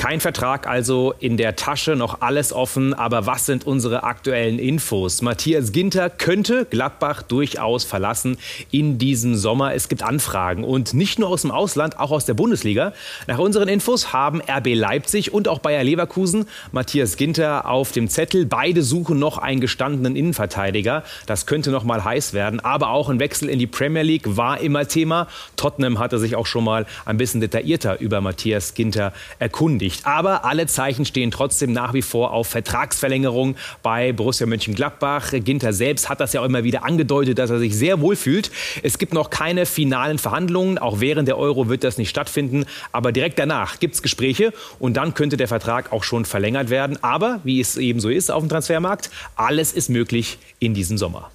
Kein 0.06 0.20
Vertrag 0.20 0.68
also 0.68 1.16
in 1.20 1.36
der 1.36 1.56
Tasche, 1.56 1.96
noch 1.96 2.22
alles 2.22 2.54
offen. 2.54 2.94
Aber 2.94 3.26
was 3.26 3.48
sind 3.48 3.66
unsere 3.66 4.04
aktuellen 4.04 4.60
Infos? 4.60 5.24
Matthias 5.24 5.72
Ginter 5.72 6.12
könnte 6.12 6.68
Gladbach 6.70 7.24
durchaus 7.24 7.86
verlassen 7.86 8.38
in 8.70 9.00
diesem 9.00 9.36
Sommer. 9.36 9.74
Es 9.74 9.90
gibt 9.90 10.04
Anfragen 10.04 10.64
und 10.64 10.94
nicht 10.94 11.18
nur 11.18 11.30
aus 11.30 11.42
dem 11.42 11.50
Ausland, 11.50 12.00
auch 12.00 12.12
aus 12.12 12.26
der 12.26 12.36
Bundesliga. 12.36 12.94
Nach 13.26 13.40
unseren 13.40 13.68
Infos 13.68 14.14
haben 14.14 14.44
RB 14.48 14.76
Leipzig 14.76 15.34
und 15.34 15.48
auch 15.48 15.58
Bayer 15.58 15.84
Leverkusen 15.84 16.46
Matthias 16.72 17.18
Ginter 17.18 17.68
auf 17.68 17.92
dem 17.92 18.08
Zettel. 18.08 18.46
Beide 18.46 18.84
suchen 18.84 19.18
noch 19.18 19.40
einen 19.40 19.60
gestandenen 19.60 20.16
Innenverteidiger. 20.16 21.04
Das 21.26 21.48
könnte 21.48 21.72
noch 21.72 21.84
mal 21.84 22.04
heiß 22.04 22.34
werden. 22.34 22.60
Aber 22.60 22.90
auch 22.90 23.10
ein 23.10 23.20
Wechsel 23.20 23.50
in 23.50 23.58
die 23.58 23.66
Premier 23.66 24.04
League 24.04 24.38
war 24.38 24.60
immer 24.62 24.88
Thema. 24.88 25.28
Tottenham 25.56 25.98
hatte 25.98 26.20
sich 26.20 26.36
auch 26.36 26.46
schon 26.46 26.64
mal 26.64 26.86
ein 27.06 27.18
bisschen 27.18 27.42
detaillierter 27.42 28.00
über 28.00 28.22
Matthias 28.22 28.76
Ginter 28.76 29.12
erkundigt. 29.40 29.95
Nicht. 29.96 30.06
Aber 30.06 30.46
alle 30.46 30.68
Zeichen 30.68 31.06
stehen 31.06 31.32
trotzdem 31.32 31.72
nach 31.72 31.94
wie 31.94 32.02
vor 32.02 32.32
auf 32.32 32.48
Vertragsverlängerung 32.48 33.56
bei 33.84 34.14
Borussia 34.14 34.46
Mönchengladbach. 34.46 35.32
Ginter 35.32 35.74
selbst 35.74 36.10
hat 36.10 36.20
das 36.20 36.34
ja 36.34 36.42
auch 36.42 36.46
immer 36.46 36.64
wieder 36.64 36.84
angedeutet, 36.84 37.40
dass 37.40 37.50
er 37.50 37.60
sich 37.60 37.76
sehr 37.76 38.02
wohl 38.02 38.16
fühlt. 38.16 38.52
Es 38.84 38.98
gibt 38.98 39.14
noch 39.14 39.30
keine 39.30 39.66
finalen 39.66 40.18
Verhandlungen. 40.18 40.78
Auch 40.78 41.00
während 41.00 41.28
der 41.28 41.38
Euro 41.38 41.70
wird 41.70 41.84
das 41.84 41.98
nicht 41.98 42.10
stattfinden. 42.10 42.66
Aber 42.92 43.12
direkt 43.12 43.40
danach 43.40 43.80
gibt 43.80 43.96
es 43.96 44.02
Gespräche 44.02 44.54
und 44.80 44.96
dann 44.98 45.14
könnte 45.14 45.38
der 45.38 45.48
Vertrag 45.48 45.92
auch 45.92 46.04
schon 46.04 46.26
verlängert 46.26 46.70
werden. 46.70 46.98
Aber 47.02 47.40
wie 47.44 47.60
es 47.60 47.78
eben 47.78 48.00
so 48.00 48.10
ist 48.10 48.32
auf 48.32 48.44
dem 48.44 48.50
Transfermarkt, 48.50 49.10
alles 49.36 49.74
ist 49.74 49.90
möglich 49.90 50.38
in 50.60 50.74
diesem 50.74 50.98
Sommer. 50.98 51.32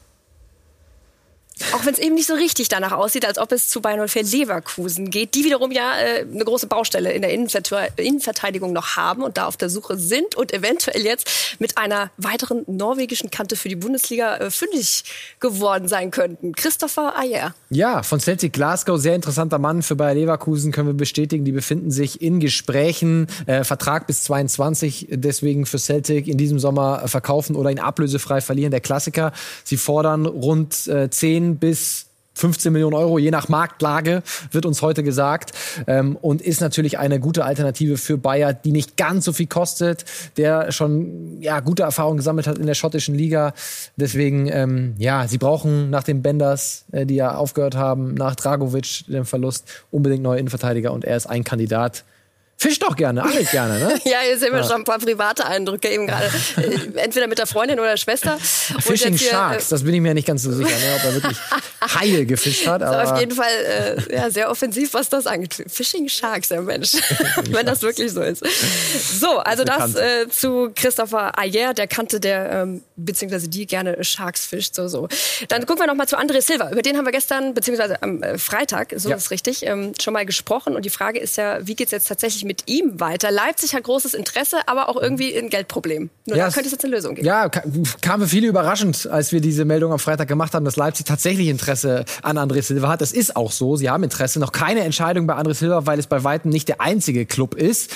Auch 1.81 1.87
wenn 1.87 1.95
es 1.95 1.99
eben 1.99 2.15
nicht 2.15 2.27
so 2.27 2.35
richtig 2.35 2.69
danach 2.69 2.93
aussieht, 2.93 3.27
als 3.27 3.39
ob 3.39 3.53
es 3.53 3.69
zu 3.69 3.81
Bayern 3.81 4.07
04 4.07 4.25
Leverkusen 4.25 5.09
geht, 5.09 5.35
die 5.35 5.45
wiederum 5.45 5.73
ja 5.73 5.99
äh, 5.99 6.27
eine 6.31 6.45
große 6.45 6.67
Baustelle 6.67 7.11
in 7.11 7.23
der 7.23 7.33
Innenverteidigung 7.33 8.75
noch 8.75 8.97
haben 8.97 9.23
und 9.23 9.39
da 9.39 9.47
auf 9.47 9.57
der 9.57 9.71
Suche 9.71 9.97
sind 9.97 10.35
und 10.35 10.53
eventuell 10.53 11.03
jetzt 11.03 11.57
mit 11.59 11.79
einer 11.79 12.11
weiteren 12.19 12.65
norwegischen 12.67 13.31
Kante 13.31 13.57
für 13.57 13.71
die 13.71 13.77
Bundesliga 13.77 14.37
äh, 14.37 14.51
fündig 14.51 15.05
geworden 15.41 15.89
sein 15.89 16.11
könnten. 16.11 16.53
Christopher 16.53 17.15
Ayer. 17.17 17.55
Ja, 17.71 18.03
von 18.03 18.21
Celtic 18.21 18.53
Glasgow, 18.53 19.01
sehr 19.01 19.15
interessanter 19.15 19.59
Mann 19.59 19.83
für 19.83 19.97
Bayer 19.97 20.15
Leverkusen, 20.15 20.73
können 20.73 20.89
wir 20.89 20.95
bestätigen. 20.95 21.47
Die 21.47 21.53
befinden 21.53 21.91
sich 21.91 22.21
in 22.21 22.41
Gesprächen, 22.41 23.27
äh, 23.47 23.65
Vertrag 23.65 24.07
bis 24.07 24.25
22, 24.25 25.09
deswegen 25.13 25.65
für 25.65 25.79
Celtic 25.79 26.29
in 26.29 26.37
diesem 26.37 26.59
Sommer 26.59 27.09
verkaufen 27.09 27.57
oder 27.57 27.71
ihn 27.71 27.79
ablösefrei 27.79 28.43
verlieren. 28.43 28.71
Der 28.71 28.81
Klassiker, 28.81 29.33
sie 29.65 29.79
fordern 29.79 30.27
rund 30.27 30.87
äh, 30.87 31.09
10 31.09 31.57
bis 31.57 31.70
15 32.41 32.73
Millionen 32.73 32.95
Euro, 32.95 33.19
je 33.19 33.31
nach 33.31 33.49
Marktlage, 33.49 34.23
wird 34.51 34.65
uns 34.65 34.81
heute 34.83 35.03
gesagt. 35.03 35.53
Ähm, 35.87 36.17
und 36.17 36.41
ist 36.41 36.61
natürlich 36.61 36.99
eine 36.99 37.21
gute 37.21 37.45
Alternative 37.45 37.99
für 37.99 38.17
Bayer, 38.17 38.53
die 38.53 38.73
nicht 38.73 38.97
ganz 38.97 39.27
so 39.27 39.33
viel 39.33 39.47
kostet, 39.47 40.05
der 40.37 40.73
schon 40.73 41.41
ja, 41.43 41.61
gute 41.61 41.83
Erfahrungen 41.83 42.17
gesammelt 42.17 42.47
hat 42.47 42.59
in 42.59 42.67
der 42.67 42.75
schottischen 42.75 43.15
Liga. 43.15 43.53
Deswegen, 43.97 44.49
ähm, 44.49 44.95
ja, 44.97 45.29
sie 45.29 45.39
brauchen 45.39 45.91
nach 45.91 46.05
den 46.05 46.23
Benders, 46.23 46.87
äh, 46.93 47.05
die 47.05 47.17
ja 47.17 47.35
aufgehört 47.35 47.75
haben, 47.75 48.15
nach 48.15 48.35
Dragovic, 48.37 49.05
dem 49.07 49.27
Verlust, 49.27 49.67
unbedingt 49.91 50.23
neue 50.23 50.39
Innenverteidiger. 50.39 50.93
Und 50.93 51.05
er 51.05 51.17
ist 51.17 51.27
ein 51.27 51.45
Kandidat, 51.45 52.05
Fisch 52.63 52.79
doch 52.79 52.95
gerne, 52.95 53.23
alles 53.23 53.51
gerne, 53.53 53.79
ne? 53.79 53.99
ja, 54.05 54.19
hier 54.23 54.39
sehen 54.39 54.53
wir 54.53 54.61
ja. 54.61 54.67
schon 54.67 54.83
ein 54.83 54.85
paar 54.85 54.99
private 54.99 55.47
Eindrücke 55.47 55.89
eben 55.89 56.07
gerade. 56.07 56.31
Äh, 56.61 56.99
entweder 56.99 57.27
mit 57.27 57.39
der 57.39 57.47
Freundin 57.47 57.79
oder 57.79 57.91
der 57.91 57.97
Schwester. 57.97 58.37
Fishing 58.41 59.17
hier, 59.17 59.31
Sharks, 59.31 59.69
äh, 59.69 59.71
das 59.71 59.85
bin 59.85 59.95
ich 59.95 60.01
mir 60.01 60.13
nicht 60.15 60.27
ganz 60.27 60.43
so 60.43 60.53
sicher, 60.53 60.69
ne, 60.69 60.97
ob 60.97 61.05
er 61.05 61.15
wirklich 61.15 61.39
Haie 61.95 62.27
gefischt 62.27 62.67
hat. 62.67 62.83
Aber 62.83 63.07
so, 63.07 63.13
auf 63.13 63.21
jeden 63.21 63.35
Fall 63.35 63.97
äh, 64.09 64.15
ja, 64.15 64.31
sehr 64.31 64.51
offensiv, 64.51 64.93
was 64.95 65.09
das 65.09 65.27
angeht. 65.27 65.65
Fishing 65.69 66.09
Sharks, 66.09 66.49
der 66.49 66.63
Mensch. 66.63 66.93
Wenn 67.51 67.67
das 67.67 67.83
wirklich 67.83 68.13
so 68.13 68.21
ist. 68.21 68.45
So, 69.21 69.39
also 69.39 69.65
das, 69.65 69.95
äh, 69.95 70.29
zu 70.29 70.71
Christopher 70.75 71.39
Ayer, 71.39 71.73
der 71.73 71.87
kannte 71.87 72.21
der, 72.21 72.51
ähm, 72.51 72.83
beziehungsweise 72.97 73.49
die 73.49 73.67
gerne 73.67 74.03
Sharks 74.03 74.45
fischt. 74.47 74.75
So, 74.75 74.89
so. 74.89 75.09
Dann 75.49 75.67
gucken 75.67 75.83
wir 75.83 75.87
noch 75.87 75.95
mal 75.95 76.09
zu 76.09 76.19
André 76.19 76.43
Silva. 76.43 76.71
Über 76.71 76.83
den 76.83 76.97
haben 76.97 77.07
wir 77.07 77.13
gestern, 77.13 77.55
beziehungsweise 77.55 78.03
am 78.03 78.23
äh, 78.23 78.39
Freitag, 78.39 78.93
so 78.97 79.09
ja. 79.09 79.17
ist 79.17 79.31
richtig, 79.31 79.65
ähm, 79.65 79.93
schon 80.01 80.13
mal 80.13 80.27
gesprochen. 80.27 80.75
Und 80.75 80.85
die 80.85 80.91
Frage 80.91 81.21
ist 81.21 81.37
ja, 81.37 81.67
wie 81.67 81.75
geht's 81.75 81.93
jetzt 81.93 82.09
tatsächlich 82.09 82.45
mit 82.45 82.50
ihm 82.67 83.01
weiter? 83.01 83.31
Leipzig 83.31 83.75
hat 83.75 83.85
großes 83.85 84.15
Interesse, 84.15 84.59
aber 84.67 84.89
auch 84.89 84.97
irgendwie 84.97 85.37
ein 85.37 85.51
Geldproblem. 85.51 86.11
Nur 86.27 86.37
ja, 86.37 86.47
da 86.47 86.53
könnte 86.53 86.67
es 86.67 86.73
jetzt 86.73 86.85
eine 86.85 86.95
Lösung 86.95 87.15
geben. 87.15 87.27
Ja, 87.27 87.49
kam 87.49 88.21
für 88.21 88.29
viele 88.29 88.49
überraschend, 88.49 89.09
als 89.11 89.33
wir 89.33 89.41
diese 89.41 89.65
Meldung 89.65 89.93
am 89.93 89.99
Freitag 89.99 90.29
gemacht 90.29 90.55
haben, 90.55 90.65
dass 90.65 90.77
Leipzig 90.77 91.07
tatsächlich 91.07 91.49
Interesse 91.49 92.05
an 92.23 92.39
André 92.39 92.63
Silva 92.63 92.89
hat. 92.89 93.01
Das 93.01 93.13
ist 93.13 93.37
auch 93.37 93.53
so. 93.53 93.77
Sie 93.77 93.91
haben 93.91 94.03
Interesse. 94.03 94.41
Noch 94.41 94.53
keine 94.53 94.81
Entscheidung 94.81 95.27
bei 95.27 95.35
André 95.35 95.55
Silva, 95.55 95.87
weil 95.87 95.99
es 95.99 96.07
bei 96.07 96.25
weitem 96.25 96.51
nicht 96.51 96.69
der 96.69 96.81
einzige 96.81 97.27
Club 97.27 97.55
ist. 97.55 97.91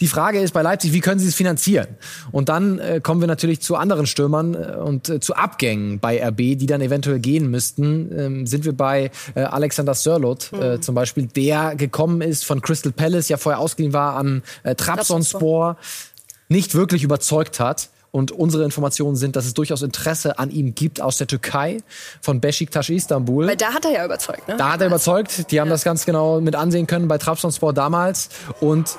Die 0.00 0.06
Frage 0.06 0.40
ist 0.40 0.52
bei 0.52 0.62
Leipzig, 0.62 0.92
wie 0.92 1.00
können 1.00 1.20
sie 1.20 1.28
es 1.28 1.34
finanzieren? 1.34 1.86
Und 2.32 2.48
dann 2.48 2.78
äh, 2.78 3.00
kommen 3.02 3.20
wir 3.20 3.28
natürlich 3.28 3.60
zu 3.60 3.76
anderen 3.76 4.06
Stürmern 4.06 4.54
äh, 4.54 4.76
und 4.76 5.08
äh, 5.08 5.20
zu 5.20 5.34
Abgängen 5.34 6.00
bei 6.00 6.26
RB, 6.26 6.36
die 6.36 6.66
dann 6.66 6.80
eventuell 6.80 7.20
gehen 7.20 7.50
müssten. 7.50 8.10
Ähm, 8.18 8.46
sind 8.46 8.64
wir 8.64 8.72
bei 8.76 9.10
äh, 9.34 9.42
Alexander 9.42 9.94
Sörlot 9.94 10.52
äh, 10.52 10.76
mhm. 10.76 10.82
zum 10.82 10.94
Beispiel, 10.94 11.26
der 11.26 11.76
gekommen 11.76 12.22
ist 12.22 12.46
von 12.46 12.62
Crystal 12.62 12.92
Palace, 12.92 13.28
ja 13.28 13.36
vorher 13.36 13.60
ausgeliehen 13.60 13.92
war 13.92 14.16
an 14.16 14.42
äh, 14.62 14.74
Trabzonspor, 14.74 15.76
nicht 16.48 16.74
wirklich 16.74 17.02
überzeugt 17.02 17.60
hat. 17.60 17.90
Und 18.12 18.32
unsere 18.32 18.64
Informationen 18.64 19.14
sind, 19.14 19.36
dass 19.36 19.46
es 19.46 19.54
durchaus 19.54 19.82
Interesse 19.82 20.40
an 20.40 20.50
ihm 20.50 20.74
gibt 20.74 21.00
aus 21.00 21.16
der 21.18 21.28
Türkei, 21.28 21.78
von 22.20 22.40
Besiktas 22.40 22.88
Istanbul. 22.88 23.46
Weil 23.46 23.56
da 23.56 23.72
hat 23.72 23.84
er 23.84 23.92
ja 23.92 24.04
überzeugt, 24.04 24.48
ne? 24.48 24.56
Da 24.56 24.72
hat 24.72 24.80
er 24.80 24.88
überzeugt. 24.88 25.52
Die 25.52 25.60
haben 25.60 25.68
ja. 25.68 25.74
das 25.74 25.84
ganz 25.84 26.04
genau 26.04 26.40
mit 26.40 26.56
ansehen 26.56 26.88
können 26.88 27.06
bei 27.06 27.18
Trabzonspor 27.18 27.72
damals. 27.72 28.30
Und 28.58 28.98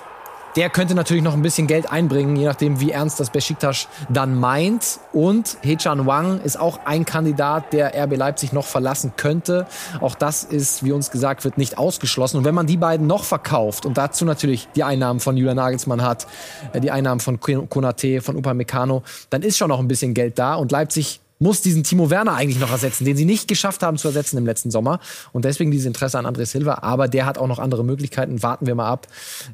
der 0.55 0.69
könnte 0.69 0.95
natürlich 0.95 1.23
noch 1.23 1.33
ein 1.33 1.41
bisschen 1.41 1.67
Geld 1.67 1.91
einbringen, 1.91 2.35
je 2.35 2.45
nachdem, 2.45 2.79
wie 2.79 2.91
ernst 2.91 3.19
das 3.19 3.29
Besiktas 3.29 3.87
dann 4.09 4.39
meint. 4.39 4.99
Und 5.13 5.57
Hechan 5.61 6.05
Wang 6.05 6.41
ist 6.41 6.59
auch 6.59 6.79
ein 6.85 7.05
Kandidat, 7.05 7.73
der 7.73 7.93
RB 7.95 8.17
Leipzig 8.17 8.53
noch 8.53 8.65
verlassen 8.65 9.13
könnte. 9.17 9.65
Auch 10.01 10.15
das 10.15 10.43
ist, 10.43 10.83
wie 10.83 10.91
uns 10.91 11.11
gesagt 11.11 11.43
wird, 11.43 11.57
nicht 11.57 11.77
ausgeschlossen. 11.77 12.37
Und 12.37 12.45
wenn 12.45 12.55
man 12.55 12.67
die 12.67 12.77
beiden 12.77 13.07
noch 13.07 13.23
verkauft 13.23 13.85
und 13.85 13.97
dazu 13.97 14.25
natürlich 14.25 14.67
die 14.75 14.83
Einnahmen 14.83 15.19
von 15.19 15.37
Julian 15.37 15.57
Nagelsmann 15.57 16.01
hat, 16.01 16.27
äh, 16.73 16.81
die 16.81 16.91
Einnahmen 16.91 17.19
von 17.19 17.39
Konate, 17.39 18.21
von 18.21 18.35
Upamecano, 18.35 19.03
dann 19.29 19.41
ist 19.43 19.57
schon 19.57 19.69
noch 19.69 19.79
ein 19.79 19.87
bisschen 19.87 20.13
Geld 20.13 20.37
da. 20.37 20.55
Und 20.55 20.71
Leipzig 20.71 21.21
muss 21.41 21.61
diesen 21.61 21.83
Timo 21.83 22.09
Werner 22.09 22.35
eigentlich 22.35 22.59
noch 22.59 22.71
ersetzen, 22.71 23.03
den 23.03 23.17
sie 23.17 23.25
nicht 23.25 23.47
geschafft 23.47 23.81
haben 23.81 23.97
zu 23.97 24.07
ersetzen 24.07 24.37
im 24.37 24.45
letzten 24.45 24.69
Sommer. 24.69 24.99
Und 25.33 25.43
deswegen 25.43 25.71
dieses 25.71 25.87
Interesse 25.87 26.19
an 26.19 26.25
André 26.25 26.45
Silva. 26.45 26.79
Aber 26.81 27.07
der 27.07 27.25
hat 27.25 27.37
auch 27.37 27.47
noch 27.47 27.59
andere 27.59 27.83
Möglichkeiten. 27.83 28.43
Warten 28.43 28.67
wir 28.67 28.75
mal 28.75 28.87
ab, 28.87 29.07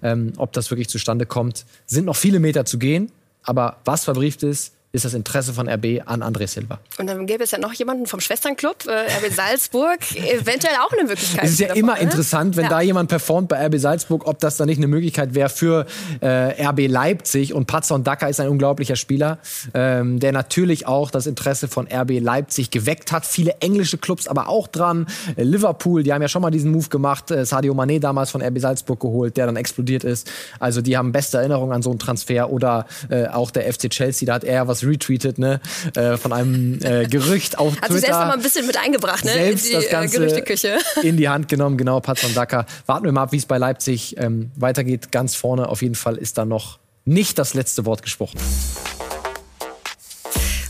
ähm, 0.04 0.34
ob 0.38 0.52
das 0.52 0.70
wirklich 0.70 0.90
zustande 0.90 1.26
kommt. 1.26 1.66
Sind 1.86 2.06
noch 2.06 2.18
viele 2.18 2.40
Meter 2.40 2.66
zu 2.66 2.78
gehen. 2.78 3.10
Aber 3.42 3.78
was 3.86 4.04
verbrieft 4.04 4.44
ist, 4.44 4.74
ist 4.94 5.06
das 5.06 5.14
Interesse 5.14 5.54
von 5.54 5.68
RB 5.68 6.02
an 6.06 6.24
André 6.24 6.48
Silva. 6.48 6.80
Und 6.98 7.08
dann 7.08 7.26
gäbe 7.26 7.44
es 7.44 7.52
ja 7.52 7.60
noch 7.60 7.74
jemanden 7.74 8.06
vom 8.06 8.22
Schwesternclub, 8.22 8.86
äh, 8.88 8.92
RB 8.92 9.34
Salzburg, 9.34 10.00
eventuell 10.16 10.76
auch 10.86 10.92
eine 10.92 11.04
Möglichkeit. 11.04 11.44
Es 11.44 11.52
ist 11.52 11.60
ja 11.60 11.68
davon, 11.68 11.84
immer 11.84 11.96
ne? 11.96 12.02
interessant, 12.02 12.56
wenn 12.56 12.64
ja. 12.64 12.70
da 12.70 12.82
jemand 12.82 13.10
performt 13.10 13.50
bei 13.50 13.66
RB 13.68 13.78
Salzburg, 13.78 14.26
ob 14.26 14.40
das 14.40 14.58
dann 14.58 14.68
nicht 14.68 14.78
eine 14.78 14.88
Möglichkeit 14.88 15.36
wäre 15.36 15.50
für 15.50 15.86
äh, 16.22 16.66
RB 16.66 16.88
Leipzig. 16.88 17.54
Und 17.54 17.68
Patson 17.68 18.04
Daka 18.04 18.28
ist 18.28 18.40
ein 18.40 18.48
unglaublicher 18.48 18.96
Spieler, 18.96 19.40
ähm, 19.74 20.20
der 20.20 20.32
natürlich 20.32 20.88
auch 20.88 21.12
das 21.12 21.28
Interesse 21.28 21.68
von 21.68 21.88
RB 21.88 22.20
Leipzig 22.20 22.72
geweckt 22.72 23.12
hat. 23.12 23.26
Viele 23.26 23.58
englische 23.60 23.98
Clubs 23.98 24.28
aber 24.28 24.48
auch 24.48 24.68
dran. 24.68 25.08
Äh, 25.36 25.44
Liverpool, 25.44 26.04
die 26.04 26.14
haben 26.14 26.22
ja 26.22 26.30
schon 26.30 26.42
mal 26.42 26.52
diesen 26.52 26.72
Move 26.72 26.88
gemacht. 26.88 27.30
Äh, 27.30 27.46
Sadio 27.46 27.74
Mané 27.74 28.00
damals 28.00 28.32
von 28.32 28.42
RB 28.42 28.60
Salzburg 28.60 29.00
geholt, 29.00 29.38
der 29.38 29.46
dann 29.46 29.58
explodiert 29.58 30.04
ist. 30.04 30.32
Also 30.60 30.82
die 30.82 30.98
haben 30.98 31.12
beste 31.12 31.38
Erinnerungen 31.38 31.74
an 31.74 31.82
so 31.82 31.90
einen 31.90 32.00
Transfer. 32.00 32.50
Oder 32.50 32.88
äh, 33.10 33.28
auch 33.28 33.52
der 33.52 33.72
FC 33.72 33.90
Chelsea, 33.90 34.26
da 34.26 34.36
hat 34.36 34.44
er 34.44 34.68
was 34.68 34.87
retweetet, 34.88 35.38
ne? 35.38 35.60
Äh, 35.96 36.18
von 36.18 36.34
einem 36.34 36.80
äh, 36.82 37.06
Gerücht 37.06 37.58
auf 37.60 37.74
Hat 37.74 37.74
Twitter. 37.74 37.84
Hat 37.84 37.92
sich 37.92 38.02
selbst 38.02 38.20
noch 38.20 38.28
mal 38.28 38.34
ein 38.34 38.42
bisschen 38.42 38.68
mit 38.68 38.78
eingebracht, 38.78 39.26
ne? 39.26 39.34
Selbst 39.34 39.66
in 39.66 39.70
die 39.70 39.76
das 39.76 39.86
äh, 39.86 39.92
Ganze 39.92 40.20
Gerüchteküche. 40.20 40.78
in 41.04 41.18
die 41.18 41.30
Hand 41.30 41.48
genommen, 41.48 41.78
genau, 41.78 42.00
Patson 42.00 42.34
Daka. 42.34 42.66
Warten 42.86 43.06
wir 43.06 43.12
mal 43.12 43.24
ab, 43.24 43.32
wie 43.32 43.38
es 43.38 43.46
bei 43.46 43.58
Leipzig 43.58 44.16
ähm, 44.18 44.52
weitergeht. 44.56 45.12
Ganz 45.12 45.36
vorne 45.36 45.70
auf 45.70 45.82
jeden 45.82 45.96
Fall 45.96 46.18
ist 46.18 46.38
da 46.38 46.46
noch 46.46 46.80
nicht 47.06 47.40
das 47.40 47.54
letzte 47.54 47.86
Wort 47.86 48.02
gesprochen. 48.02 48.38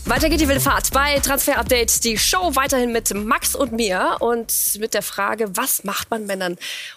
Weiter 0.08 0.30
geht 0.30 0.40
die 0.40 0.48
wilde 0.48 0.62
Fahrt 0.62 0.90
bei 0.94 1.18
Transfer 1.18 1.58
Update. 1.58 2.02
Die 2.02 2.16
Show 2.16 2.56
weiterhin 2.56 2.92
mit 2.92 3.12
Max 3.12 3.54
und 3.54 3.72
mir 3.72 4.16
und 4.20 4.50
mit 4.78 4.94
der 4.94 5.02
Frage, 5.02 5.54
was 5.54 5.84
macht 5.84 6.10
man, 6.10 6.28
wenn 6.28 6.40
dann 6.40 6.56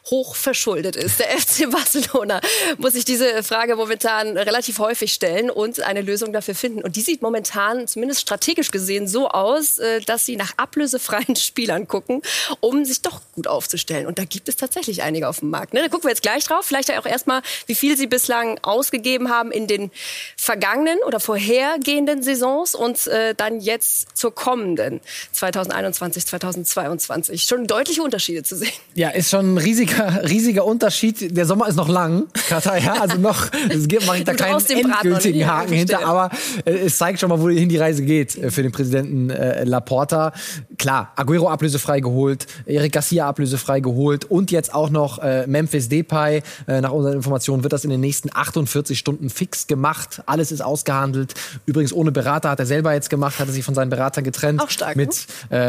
hoch 0.10 0.34
verschuldet 0.34 0.96
ist? 0.96 1.20
Der 1.20 1.28
FC 1.38 1.70
Barcelona 1.70 2.40
muss 2.78 2.94
sich 2.94 3.04
diese 3.04 3.44
Frage 3.44 3.76
momentan 3.76 4.38
relativ 4.38 4.80
häufig 4.80 5.12
stellen 5.12 5.50
und 5.50 5.82
eine 5.82 6.00
Lösung 6.02 6.32
dafür 6.32 6.56
finden. 6.56 6.82
Und 6.84 6.96
die 6.96 7.02
sieht 7.02 7.22
momentan, 7.22 7.86
zumindest 7.86 8.22
strategisch 8.22 8.72
gesehen, 8.72 9.10
so 9.10 9.28
aus, 9.28 9.78
äh, 9.78 10.00
dass 10.00 10.26
sie 10.26 10.38
nach 10.38 10.54
ablösefreien 10.56 11.36
Spielern 11.36 11.90
gucken, 11.90 12.22
um 12.62 12.86
sich 12.86 13.02
doch 13.02 13.20
gut 13.36 13.48
aufzustellen. 13.48 14.08
Und 14.08 14.20
da 14.20 14.24
gibt 14.24 14.48
es 14.48 14.56
tatsächlich 14.56 15.04
einige 15.04 15.28
auf 15.28 15.40
dem 15.40 15.50
Markt. 15.50 15.74
Ne? 15.74 15.82
Da 15.82 15.90
gucken 15.90 16.06
wir 16.06 16.12
jetzt 16.12 16.22
gleich 16.22 16.46
drauf. 16.46 16.66
Vielleicht 16.66 16.90
auch 16.98 17.06
erstmal, 17.06 17.42
wie 17.66 17.76
viel 17.76 17.98
sie 17.98 18.08
bislang 18.08 18.58
ausgegeben 18.62 19.30
haben 19.30 19.52
in 19.52 19.68
den 19.68 19.92
vergangenen 20.38 21.00
oder 21.06 21.20
vorhergehenden 21.20 22.24
Saisons 22.24 22.74
und 22.74 23.01
äh, 23.08 23.34
dann 23.36 23.60
jetzt 23.60 24.18
zur 24.18 24.34
kommenden 24.34 25.02
2021, 25.32 26.26
2022 26.26 27.44
schon 27.44 27.68
deutliche 27.68 28.02
Unterschiede 28.02 28.44
zu 28.44 28.56
sehen. 28.56 28.72
Ja, 28.96 29.10
ist 29.10 29.30
schon 29.30 29.56
ein 29.56 29.58
riesiger, 29.58 30.24
riesiger 30.24 30.66
Unterschied. 30.66 31.36
Der 31.36 31.46
Sommer 31.46 31.68
ist 31.68 31.76
noch 31.76 31.90
lang, 31.90 32.28
Katar, 32.48 32.78
ja, 32.78 32.94
also 33.02 33.18
noch, 33.18 33.50
es 33.70 33.88
gibt, 33.88 34.06
mache 34.06 34.20
ich 34.20 34.24
da 34.24 34.34
keinen 34.34 34.66
endgültigen 34.66 35.48
Haken 35.48 35.74
hinter, 35.74 36.06
aber 36.06 36.30
äh, 36.66 36.72
es 36.72 36.98
zeigt 36.98 37.20
schon 37.20 37.30
mal, 37.30 37.40
wohin 37.40 37.70
die 37.70 37.78
Reise 37.78 38.04
geht 38.04 38.38
äh, 38.38 38.52
für 38.52 38.64
den 38.64 38.72
Präsidenten 38.72 39.30
äh, 39.30 39.64
Laporta. 39.64 40.34
Klar, 40.78 41.14
Aguero 41.16 41.50
ablösefrei 41.50 42.00
geholt, 42.00 42.48
Eric 42.66 42.94
Garcia 42.94 43.28
ablösefrei 43.28 43.80
geholt 43.80 44.26
und 44.26 44.52
jetzt 44.52 44.74
auch 44.74 44.90
noch 44.90 45.20
äh, 45.20 45.48
Memphis 45.48 45.90
Depay. 45.90 46.42
Äh, 46.68 46.82
nach 46.82 46.92
unseren 46.92 47.14
Informationen 47.14 47.64
wird 47.64 47.74
das 47.74 47.84
in 47.84 47.90
den 47.90 48.02
nächsten 48.02 48.30
48 48.34 48.98
Stunden 48.98 49.30
fix 49.30 49.68
gemacht. 49.68 50.22
Alles 50.26 50.52
ist 50.52 50.62
ausgehandelt. 50.62 51.34
Übrigens 51.66 51.94
ohne 51.94 52.12
Berater 52.12 52.50
hat 52.50 52.60
er 52.60 52.66
selber 52.66 52.91
jetzt 52.94 53.10
gemacht, 53.10 53.40
hat 53.40 53.48
er 53.48 53.54
sich 53.54 53.64
von 53.64 53.76
seinen 53.76 53.90
Beratern 53.90 54.24
getrennt. 54.24 54.62
Auch 54.62 54.70
stark. 54.70 54.96
Mit 54.96 55.28
ne? 55.50 55.58
äh, 55.58 55.60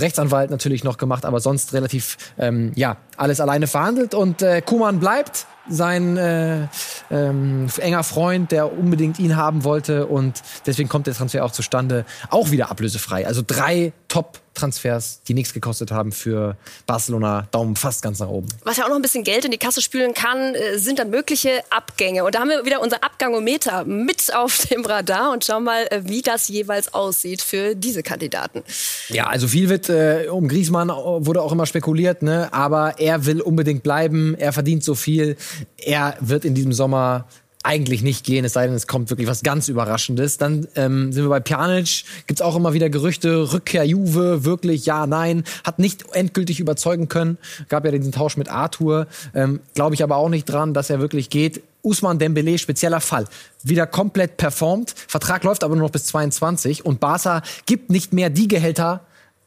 Rechtsanwalt 0.00 0.50
natürlich 0.50 0.84
noch 0.84 0.96
gemacht, 0.96 1.24
aber 1.24 1.40
sonst 1.40 1.72
relativ, 1.72 2.16
ähm, 2.38 2.72
ja, 2.74 2.96
alles 3.16 3.40
alleine 3.40 3.66
verhandelt. 3.66 4.14
Und 4.14 4.42
äh, 4.42 4.62
Kuman 4.62 5.00
bleibt 5.00 5.46
sein 5.68 6.16
äh, 6.16 6.68
ähm, 7.10 7.68
enger 7.78 8.04
Freund, 8.04 8.52
der 8.52 8.76
unbedingt 8.76 9.18
ihn 9.18 9.36
haben 9.36 9.64
wollte 9.64 10.06
und 10.06 10.42
deswegen 10.66 10.88
kommt 10.88 11.06
der 11.06 11.14
Transfer 11.14 11.44
auch 11.44 11.52
zustande. 11.52 12.04
Auch 12.30 12.50
wieder 12.50 12.70
ablösefrei. 12.70 13.26
Also 13.26 13.42
drei 13.46 13.92
Top 14.08 14.40
Transfers, 14.54 15.20
die 15.26 15.34
nichts 15.34 15.52
gekostet 15.52 15.90
haben 15.90 16.12
für 16.12 16.56
Barcelona, 16.86 17.48
Daumen 17.50 17.76
fast 17.76 18.02
ganz 18.02 18.20
nach 18.20 18.28
oben. 18.28 18.48
Was 18.62 18.76
ja 18.76 18.84
auch 18.84 18.88
noch 18.88 18.96
ein 18.96 19.02
bisschen 19.02 19.24
Geld 19.24 19.44
in 19.44 19.50
die 19.50 19.58
Kasse 19.58 19.82
spülen 19.82 20.14
kann, 20.14 20.54
äh, 20.54 20.78
sind 20.78 20.98
dann 20.98 21.10
mögliche 21.10 21.62
Abgänge. 21.70 22.24
Und 22.24 22.34
da 22.34 22.40
haben 22.40 22.48
wir 22.48 22.64
wieder 22.64 22.80
unser 22.80 23.02
Abgangometer 23.02 23.84
mit 23.84 24.34
auf 24.34 24.66
dem 24.70 24.84
Radar 24.84 25.32
und 25.32 25.44
schauen 25.44 25.64
mal, 25.64 25.86
äh, 25.90 26.02
wie 26.04 26.22
das 26.22 26.48
jeweils 26.48 26.94
aussieht 26.94 27.42
für 27.42 27.74
diese 27.74 28.02
Kandidaten. 28.02 28.62
Ja, 29.08 29.26
also 29.26 29.48
viel 29.48 29.68
wird 29.68 29.88
äh, 29.88 30.28
um 30.30 30.48
Griezmann 30.48 30.88
wurde 30.88 31.42
auch 31.42 31.52
immer 31.52 31.66
spekuliert, 31.66 32.22
ne? 32.22 32.48
aber 32.52 32.98
er 32.98 33.26
will 33.26 33.40
unbedingt 33.40 33.82
bleiben, 33.82 34.34
er 34.38 34.52
verdient 34.52 34.84
so 34.84 34.94
viel, 34.94 35.36
er 35.76 36.16
wird 36.20 36.44
in 36.44 36.54
diesem 36.54 36.72
Sommer 36.72 37.26
eigentlich 37.64 38.02
nicht 38.02 38.24
gehen, 38.24 38.44
es 38.44 38.52
sei 38.52 38.66
denn, 38.66 38.76
es 38.76 38.86
kommt 38.86 39.10
wirklich 39.10 39.26
was 39.26 39.42
ganz 39.42 39.68
Überraschendes. 39.68 40.36
Dann 40.36 40.68
ähm, 40.76 41.12
sind 41.12 41.24
wir 41.24 41.30
bei 41.30 41.40
Pjanic, 41.40 42.04
gibt's 42.26 42.42
auch 42.42 42.54
immer 42.56 42.74
wieder 42.74 42.90
Gerüchte, 42.90 43.52
Rückkehr 43.52 43.84
Juve, 43.84 44.44
wirklich, 44.44 44.86
ja, 44.86 45.06
nein, 45.06 45.44
hat 45.64 45.78
nicht 45.78 46.04
endgültig 46.12 46.60
überzeugen 46.60 47.08
können. 47.08 47.38
Gab 47.68 47.84
ja 47.84 47.90
diesen 47.90 48.12
Tausch 48.12 48.36
mit 48.36 48.48
Arthur, 48.48 49.06
ähm, 49.34 49.60
glaube 49.74 49.94
ich 49.94 50.02
aber 50.02 50.16
auch 50.16 50.28
nicht 50.28 50.44
dran, 50.44 50.74
dass 50.74 50.90
er 50.90 51.00
wirklich 51.00 51.30
geht. 51.30 51.62
Usman 51.82 52.18
Dembele, 52.18 52.58
spezieller 52.58 53.00
Fall. 53.00 53.26
Wieder 53.62 53.86
komplett 53.86 54.36
performt. 54.36 54.94
Vertrag 55.08 55.42
läuft 55.44 55.64
aber 55.64 55.74
nur 55.74 55.86
noch 55.86 55.92
bis 55.92 56.06
22 56.06 56.84
und 56.84 57.00
Barca 57.00 57.42
gibt 57.66 57.90
nicht 57.90 58.12
mehr 58.12 58.30
die 58.30 58.48
Gehälter, 58.48 59.00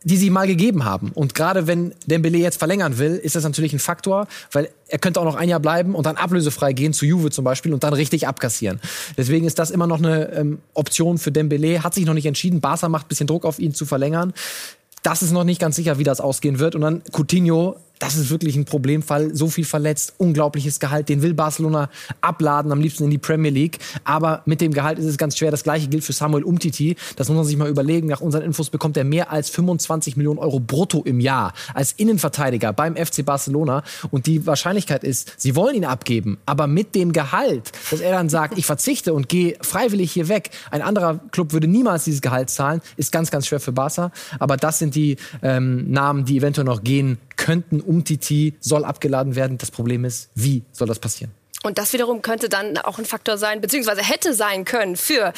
die 0.04 0.18
sie 0.18 0.30
mal 0.30 0.48
gegeben 0.48 0.86
haben. 0.86 1.12
Und 1.14 1.36
gerade 1.36 1.68
wenn 1.68 1.94
Dembele 2.06 2.38
jetzt 2.38 2.58
verlängern 2.58 2.98
will, 2.98 3.16
ist 3.16 3.36
das 3.36 3.44
natürlich 3.44 3.74
ein 3.74 3.80
Faktor, 3.80 4.28
weil 4.52 4.70
er 4.88 5.00
könnte 5.00 5.20
auch 5.20 5.26
noch 5.26 5.36
ein 5.36 5.50
Jahr 5.50 5.60
bleiben 5.60 5.96
und 5.96 6.06
dann 6.06 6.16
ablösefrei 6.16 6.74
gehen 6.74 6.94
zu 6.94 7.06
Juve 7.06 7.30
zum 7.30 7.44
Beispiel 7.44 7.74
und 7.74 7.84
dann 7.84 7.94
richtig 7.94 8.28
abkassieren. 8.28 8.80
Deswegen 9.18 9.46
ist 9.46 9.60
das 9.60 9.72
immer 9.72 9.88
noch 9.88 9.98
eine 9.98 10.32
ähm, 10.34 10.60
Option 10.74 11.18
für 11.18 11.32
Dembele. 11.32 11.84
Hat 11.84 11.94
sich 11.94 12.06
noch 12.06 12.14
nicht 12.14 12.26
entschieden. 12.26 12.62
Barca 12.62 12.90
macht 12.90 13.08
ein 13.08 13.10
bisschen 13.10 13.28
Druck 13.28 13.46
auf 13.46 13.60
ihn 13.60 13.74
zu 13.74 13.86
verlängern. 13.86 14.34
Das 15.04 15.22
ist 15.22 15.32
noch 15.32 15.44
nicht 15.44 15.60
ganz 15.60 15.76
sicher, 15.76 15.98
wie 15.98 16.04
das 16.04 16.22
ausgehen 16.22 16.60
wird. 16.60 16.76
Und 16.76 16.82
dann 16.82 17.02
Coutinho 17.12 17.78
das 18.00 18.16
ist 18.16 18.30
wirklich 18.30 18.56
ein 18.56 18.66
Problemfall. 18.66 19.36
So 19.36 19.48
viel 19.48 19.66
verletzt, 19.66 20.14
unglaubliches 20.18 20.80
Gehalt. 20.80 21.10
Den 21.10 21.22
will 21.22 21.34
Barcelona 21.34 21.90
abladen, 22.22 22.72
am 22.72 22.82
liebsten 22.82 23.06
in 23.06 23.10
die 23.10 23.18
Premier 23.18 23.52
League. 23.52 23.80
Aber 24.04 24.42
mit 24.46 24.62
dem 24.62 24.74
Gehalt 24.74 25.00
ist 25.00 25.06
es 25.06 25.18
ganz 25.18 25.38
schwer. 25.38 25.52
Das 25.52 25.64
gleiche 25.64 25.88
gilt 25.88 26.04
für 26.04 26.14
Samuel 26.14 26.44
Umtiti. 26.44 26.96
Das 27.16 27.30
muss 27.30 27.38
man 27.38 27.46
sich 27.46 27.58
mal 27.58 27.70
überlegen. 27.70 28.08
Nach 28.08 28.22
unseren 28.22 28.44
Infos 28.44 28.70
bekommt 28.70 28.98
er 28.98 29.04
mehr 29.04 29.32
als 29.32 29.50
25 29.50 30.18
Millionen 30.18 30.40
Euro 30.40 30.60
brutto 30.60 31.04
im 31.04 31.20
Jahr 31.20 31.54
als 31.74 31.94
Innenverteidiger 31.94 32.74
beim 32.74 32.96
FC 32.96 33.26
Barcelona. 33.26 33.84
Und 34.12 34.28
die 34.28 34.46
Wahrscheinlichkeit 34.46 35.04
ist, 35.04 35.34
sie 35.38 35.56
wollen 35.56 35.76
ihn 35.76 35.86
abgeben. 35.86 36.38
Aber 36.46 36.68
mit 36.68 36.96
dem 36.96 37.14
Gehalt, 37.14 37.72
dass 37.92 38.00
er 38.00 38.12
dann 38.12 38.30
sagt, 38.30 38.58
ich 38.58 38.66
verzichte 38.66 39.14
und 39.14 39.30
gehe 39.30 39.58
freiwillig 39.62 40.12
hier 40.12 40.28
weg. 40.28 40.52
Ein 40.72 40.82
anderer 40.82 41.20
Club 41.32 41.54
würde 41.54 41.68
niemals 41.68 42.04
dieses 42.04 42.22
Gehalt 42.22 42.50
zahlen. 42.50 42.82
Ist 42.96 43.12
ganz, 43.12 43.32
ganz 43.32 43.48
schwer 43.48 43.60
für 43.60 43.72
Barca. 43.72 44.12
Aber 44.40 44.58
das 44.58 44.80
sind 44.80 44.96
die 44.96 45.18
ähm, 45.42 45.90
Namen, 45.92 46.26
die 46.26 46.38
eventuell 46.38 46.66
noch 46.66 46.84
gehen 46.84 47.18
könnten. 47.38 47.82
Umtiti 47.82 48.56
soll 48.60 48.84
abgeladen 48.84 49.36
werden. 49.36 49.58
Das 49.58 49.72
Problem 49.72 50.06
ist, 50.06 50.30
wie 50.36 50.64
soll 50.72 50.88
das 50.88 51.00
passieren? 51.00 51.32
Und 51.64 51.78
das 51.78 51.92
wiederum 51.92 52.22
könnte 52.22 52.50
dann 52.50 52.78
auch 52.78 53.00
ein 53.00 53.06
Faktor 53.06 53.38
sein, 53.38 53.62
beziehungsweise 53.62 54.02
hätte 54.02 54.34
sein 54.34 54.64
können 54.64 54.96
für 54.96 55.34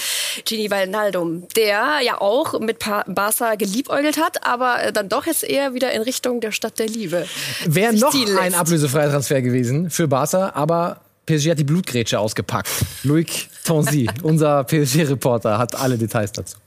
Gini 0.45 0.69
Wijnaldum, 0.69 1.47
der 1.55 2.01
ja 2.03 2.19
auch 2.19 2.59
mit 2.59 2.79
Barca 2.79 3.55
geliebäugelt 3.55 4.21
hat, 4.21 4.45
aber 4.45 4.83
äh, 4.83 4.93
dann 4.93 5.07
doch 5.07 5.25
jetzt 5.25 5.43
eher 5.43 5.73
wieder 5.73 5.91
in 5.91 6.01
Richtung 6.01 6.41
der 6.41 6.51
Stadt 6.51 6.77
der 6.77 6.87
Liebe. 6.87 7.25
Wäre 7.65 7.93
noch 7.93 8.13
ein 8.39 8.53
ablösefreier 8.53 9.09
Transfer 9.09 9.41
gewesen 9.41 9.89
für 9.89 10.07
Barca, 10.07 10.51
aber 10.55 11.01
PSG 11.25 11.51
hat 11.51 11.59
die 11.59 11.63
Blutgrätsche 11.63 12.19
ausgepackt. 12.19 12.69
Loic 13.03 13.49
Tonzi, 13.63 14.09
unser 14.23 14.65
PSG-Reporter, 14.65 15.57
hat 15.57 15.75
alle 15.75 15.97
Details 15.97 16.31
dazu. 16.33 16.57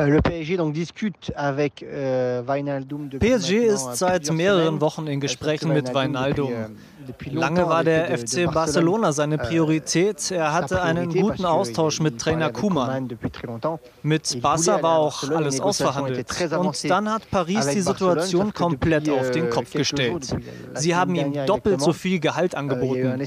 Euh, 0.00 0.20
PSG 3.18 3.52
euh, 3.52 3.74
ist 3.74 3.96
seit 3.96 4.32
mehreren 4.32 4.80
Wochen 4.80 5.06
in 5.06 5.20
Gesprächen 5.20 5.72
mit 5.72 5.94
Wijnaldum. 5.94 6.52
Euh, 6.52 6.68
Lange 7.30 7.66
war 7.66 7.84
der 7.84 8.16
FC 8.16 8.50
Barcelona 8.52 9.12
seine 9.12 9.38
Priorität. 9.38 10.30
Er 10.30 10.52
hatte 10.52 10.82
einen 10.82 11.12
guten 11.12 11.44
Austausch 11.44 12.00
mit 12.00 12.20
Trainer 12.20 12.50
Kuman. 12.50 13.08
Mit 14.02 14.40
Barca 14.40 14.82
war 14.82 14.98
auch 14.98 15.28
alles 15.30 15.60
ausverhandelt. 15.60 16.28
Und 16.52 16.90
dann 16.90 17.12
hat 17.12 17.30
Paris 17.30 17.68
die 17.68 17.80
Situation 17.80 18.52
komplett 18.52 19.08
auf 19.08 19.30
den 19.30 19.50
Kopf 19.50 19.72
gestellt. 19.72 20.34
Sie 20.74 20.94
haben 20.94 21.14
ihm 21.14 21.46
doppelt 21.46 21.80
so 21.80 21.92
viel 21.92 22.20
Gehalt 22.20 22.54
angeboten. 22.54 23.20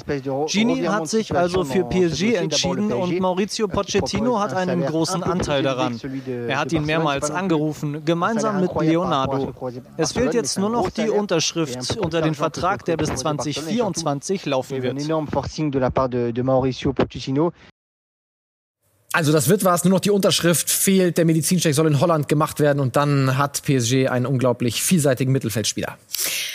Gini 0.48 0.84
hat 0.84 1.08
sich 1.08 1.36
also 1.36 1.64
für 1.64 1.84
PSG 1.84 2.36
entschieden 2.36 2.92
und 2.94 3.20
Maurizio 3.20 3.68
Pochettino 3.68 4.40
hat 4.40 4.54
einen 4.54 4.86
großen 4.86 5.24
Anteil 5.24 5.64
daran. 5.64 6.00
Er 6.48 6.60
hat 6.66 6.74
ihn 6.74 6.86
mehrmals 6.86 7.32
angerufen, 7.32 8.04
gemeinsam 8.06 8.62
mit 8.62 8.72
Leonardo. 8.80 9.54
Es 9.98 10.12
fehlt 10.12 10.34
jetzt 10.34 10.58
nur 10.58 10.70
noch 10.70 10.90
die 10.90 11.10
Unterschrift 11.10 11.98
unter 11.98 12.22
den 12.22 12.36
Vertrag, 12.36 12.86
der 12.86 12.98
bis 12.98 13.14
2024 13.16 13.54
2024 13.94 14.46
laufen 14.46 14.82
wird. 14.82 15.08
Also 19.14 19.32
das 19.32 19.48
wird 19.48 19.64
was, 19.64 19.84
nur 19.84 19.92
noch 19.92 20.00
die 20.00 20.10
Unterschrift 20.10 20.72
fehlt, 20.72 21.20
der 21.20 21.26
Medizincheck 21.26 21.76
soll 21.76 21.86
in 21.86 22.00
Holland 22.00 22.28
gemacht 22.28 22.60
werden 22.60 22.80
und 22.80 22.96
dann 22.96 23.38
hat 23.38 23.62
PSG 23.62 24.08
einen 24.08 24.26
unglaublich 24.26 24.82
vielseitigen 24.82 25.32
Mittelfeldspieler. 25.32 25.98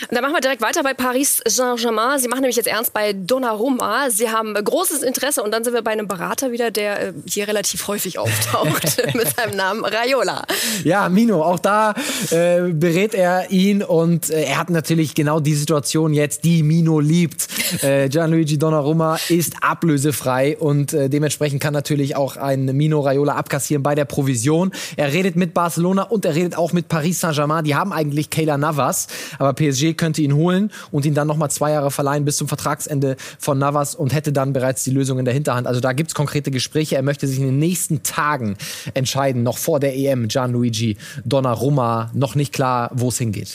Und 0.01 0.15
dann 0.15 0.21
machen 0.21 0.33
wir 0.33 0.41
direkt 0.41 0.61
weiter 0.61 0.83
bei 0.83 0.93
Paris 0.93 1.41
Saint-Germain. 1.45 2.19
Sie 2.19 2.27
machen 2.27 2.41
nämlich 2.41 2.55
jetzt 2.55 2.67
ernst 2.67 2.93
bei 2.93 3.13
Donnarumma. 3.13 4.09
Sie 4.09 4.29
haben 4.29 4.53
großes 4.53 5.03
Interesse 5.03 5.43
und 5.43 5.51
dann 5.51 5.63
sind 5.63 5.73
wir 5.73 5.81
bei 5.81 5.91
einem 5.91 6.07
Berater 6.07 6.51
wieder, 6.51 6.71
der 6.71 7.09
äh, 7.09 7.13
hier 7.25 7.47
relativ 7.47 7.87
häufig 7.87 8.19
auftaucht 8.19 9.03
mit 9.13 9.35
seinem 9.35 9.55
Namen 9.55 9.85
Raiola. 9.85 10.45
Ja, 10.83 11.07
Mino, 11.09 11.41
auch 11.43 11.59
da 11.59 11.93
äh, 12.31 12.73
berät 12.73 13.13
er 13.13 13.51
ihn 13.51 13.83
und 13.83 14.29
äh, 14.29 14.43
er 14.43 14.57
hat 14.57 14.69
natürlich 14.69 15.15
genau 15.15 15.39
die 15.39 15.55
Situation 15.55 16.13
jetzt, 16.13 16.43
die 16.43 16.63
Mino 16.63 16.99
liebt. 16.99 17.47
Äh, 17.83 18.09
Gianluigi 18.09 18.57
Donnarumma 18.57 19.17
ist 19.29 19.55
ablösefrei 19.61 20.57
und 20.57 20.93
äh, 20.93 21.09
dementsprechend 21.09 21.61
kann 21.61 21.73
natürlich 21.73 22.15
auch 22.15 22.37
ein 22.49 22.65
Mino 22.65 22.99
Raiola 22.99 23.35
abkassieren 23.35 23.83
bei 23.83 23.95
der 23.95 24.05
Provision. 24.05 24.71
Er 24.97 25.13
redet 25.13 25.35
mit 25.35 25.53
Barcelona 25.53 26.03
und 26.03 26.25
er 26.25 26.35
redet 26.35 26.57
auch 26.57 26.73
mit 26.73 26.87
Paris 26.87 27.19
Saint-Germain. 27.19 27.63
Die 27.63 27.75
haben 27.75 27.93
eigentlich 27.93 28.29
Kayla 28.29 28.57
Navas, 28.57 29.07
aber 29.37 29.53
PSG 29.53 29.93
könnte 29.93 30.21
ihn 30.21 30.33
holen 30.33 30.71
und 30.91 31.05
ihn 31.05 31.13
dann 31.13 31.27
nochmal 31.27 31.51
zwei 31.51 31.71
Jahre 31.71 31.91
verleihen 31.91 32.25
bis 32.25 32.37
zum 32.37 32.47
Vertragsende 32.47 33.15
von 33.37 33.57
Navas 33.57 33.95
und 33.95 34.13
hätte 34.13 34.33
dann 34.33 34.53
bereits 34.53 34.83
die 34.83 34.91
Lösung 34.91 35.19
in 35.19 35.25
der 35.25 35.33
Hinterhand. 35.33 35.67
Also 35.67 35.79
da 35.79 35.93
gibt's 35.93 36.15
konkrete 36.15 36.51
Gespräche. 36.51 36.95
Er 36.95 37.03
möchte 37.03 37.27
sich 37.27 37.39
in 37.39 37.45
den 37.45 37.59
nächsten 37.59 38.03
Tagen 38.03 38.57
entscheiden, 38.93 39.43
noch 39.43 39.57
vor 39.57 39.79
der 39.79 39.95
EM. 39.95 40.27
Gianluigi 40.27 40.97
Donnarumma, 41.25 42.11
noch 42.13 42.35
nicht 42.35 42.53
klar, 42.53 42.91
wo 42.93 43.09
es 43.09 43.17
hingeht. 43.17 43.49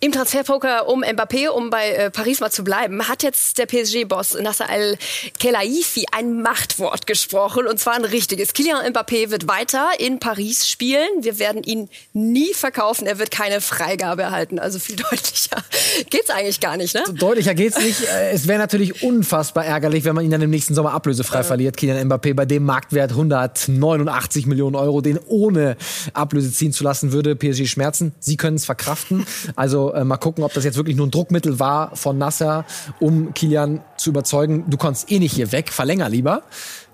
Im 0.00 0.12
Transferpoker 0.12 0.88
um 0.88 1.02
Mbappé, 1.02 1.48
um 1.48 1.70
bei 1.70 1.90
äh, 1.90 2.10
Paris 2.10 2.40
mal 2.40 2.50
zu 2.50 2.64
bleiben, 2.64 3.08
hat 3.08 3.22
jetzt 3.22 3.58
der 3.58 3.66
PSG-Boss 3.66 4.38
Nasser 4.40 4.68
Al-Khelaifi 4.68 6.06
ein 6.12 6.42
Machtwort 6.42 7.06
gesprochen 7.06 7.66
und 7.66 7.78
zwar 7.78 7.94
ein 7.94 8.04
richtiges. 8.34 8.52
Kylian 8.52 8.92
Mbappé 8.92 9.30
wird 9.30 9.48
weiter 9.48 9.88
in 9.98 10.18
Paris 10.18 10.68
spielen. 10.68 11.08
Wir 11.20 11.38
werden 11.38 11.62
ihn 11.62 11.88
nie 12.12 12.52
verkaufen. 12.54 13.06
Er 13.06 13.18
wird 13.18 13.30
keine 13.30 13.60
Freigabe 13.60 14.22
erhalten. 14.22 14.58
Also 14.58 14.78
viel 14.78 14.96
deutlicher 15.10 15.62
geht's 16.10 16.30
eigentlich 16.30 16.60
gar 16.60 16.76
nicht, 16.76 16.94
ne? 16.94 17.02
Deutlicher 17.14 17.54
geht's 17.54 17.78
nicht. 17.78 17.94
Äh, 18.14 18.32
es 18.32 18.46
wäre 18.46 18.58
natürlich 18.58 19.02
unfassbar 19.02 19.64
ärgerlich, 19.64 20.04
wenn 20.04 20.14
man 20.14 20.24
ihn 20.24 20.30
dann 20.30 20.42
im 20.42 20.50
nächsten 20.50 20.74
Sommer 20.74 20.92
ablösefrei 20.92 21.40
äh. 21.40 21.44
verliert. 21.44 21.76
Kylian 21.76 22.08
Mbappé 22.08 22.34
bei 22.34 22.44
dem 22.44 22.64
Marktwert 22.64 23.12
189 23.12 24.46
Millionen 24.46 24.76
Euro, 24.76 25.00
den 25.00 25.18
ohne 25.26 25.76
Ablöse 26.12 26.52
ziehen 26.52 26.72
zu 26.72 26.84
lassen, 26.84 27.12
würde 27.12 27.34
PSG 27.34 27.66
schmerzen. 27.66 28.14
Sie 28.20 28.36
können 28.36 28.56
es 28.56 28.64
verkraften. 28.64 29.26
Also 29.56 29.92
äh, 29.92 30.04
mal 30.04 30.16
gucken, 30.16 30.42
ob 30.42 30.52
das 30.52 30.64
jetzt 30.64 30.76
wirklich 30.76 30.96
nur 30.96 31.06
ein 31.06 31.10
Druckmittel 31.10 31.58
war 31.58 31.94
von 31.96 32.18
Nasser, 32.18 32.64
um 32.98 33.32
Kylian 33.34 33.80
zu 33.96 34.10
überzeugen, 34.10 34.64
du 34.68 34.76
kommst 34.76 35.10
eh 35.10 35.18
nicht 35.18 35.32
hier 35.32 35.52
weg, 35.52 35.70
verlänger 35.70 36.08
lieber. 36.08 36.42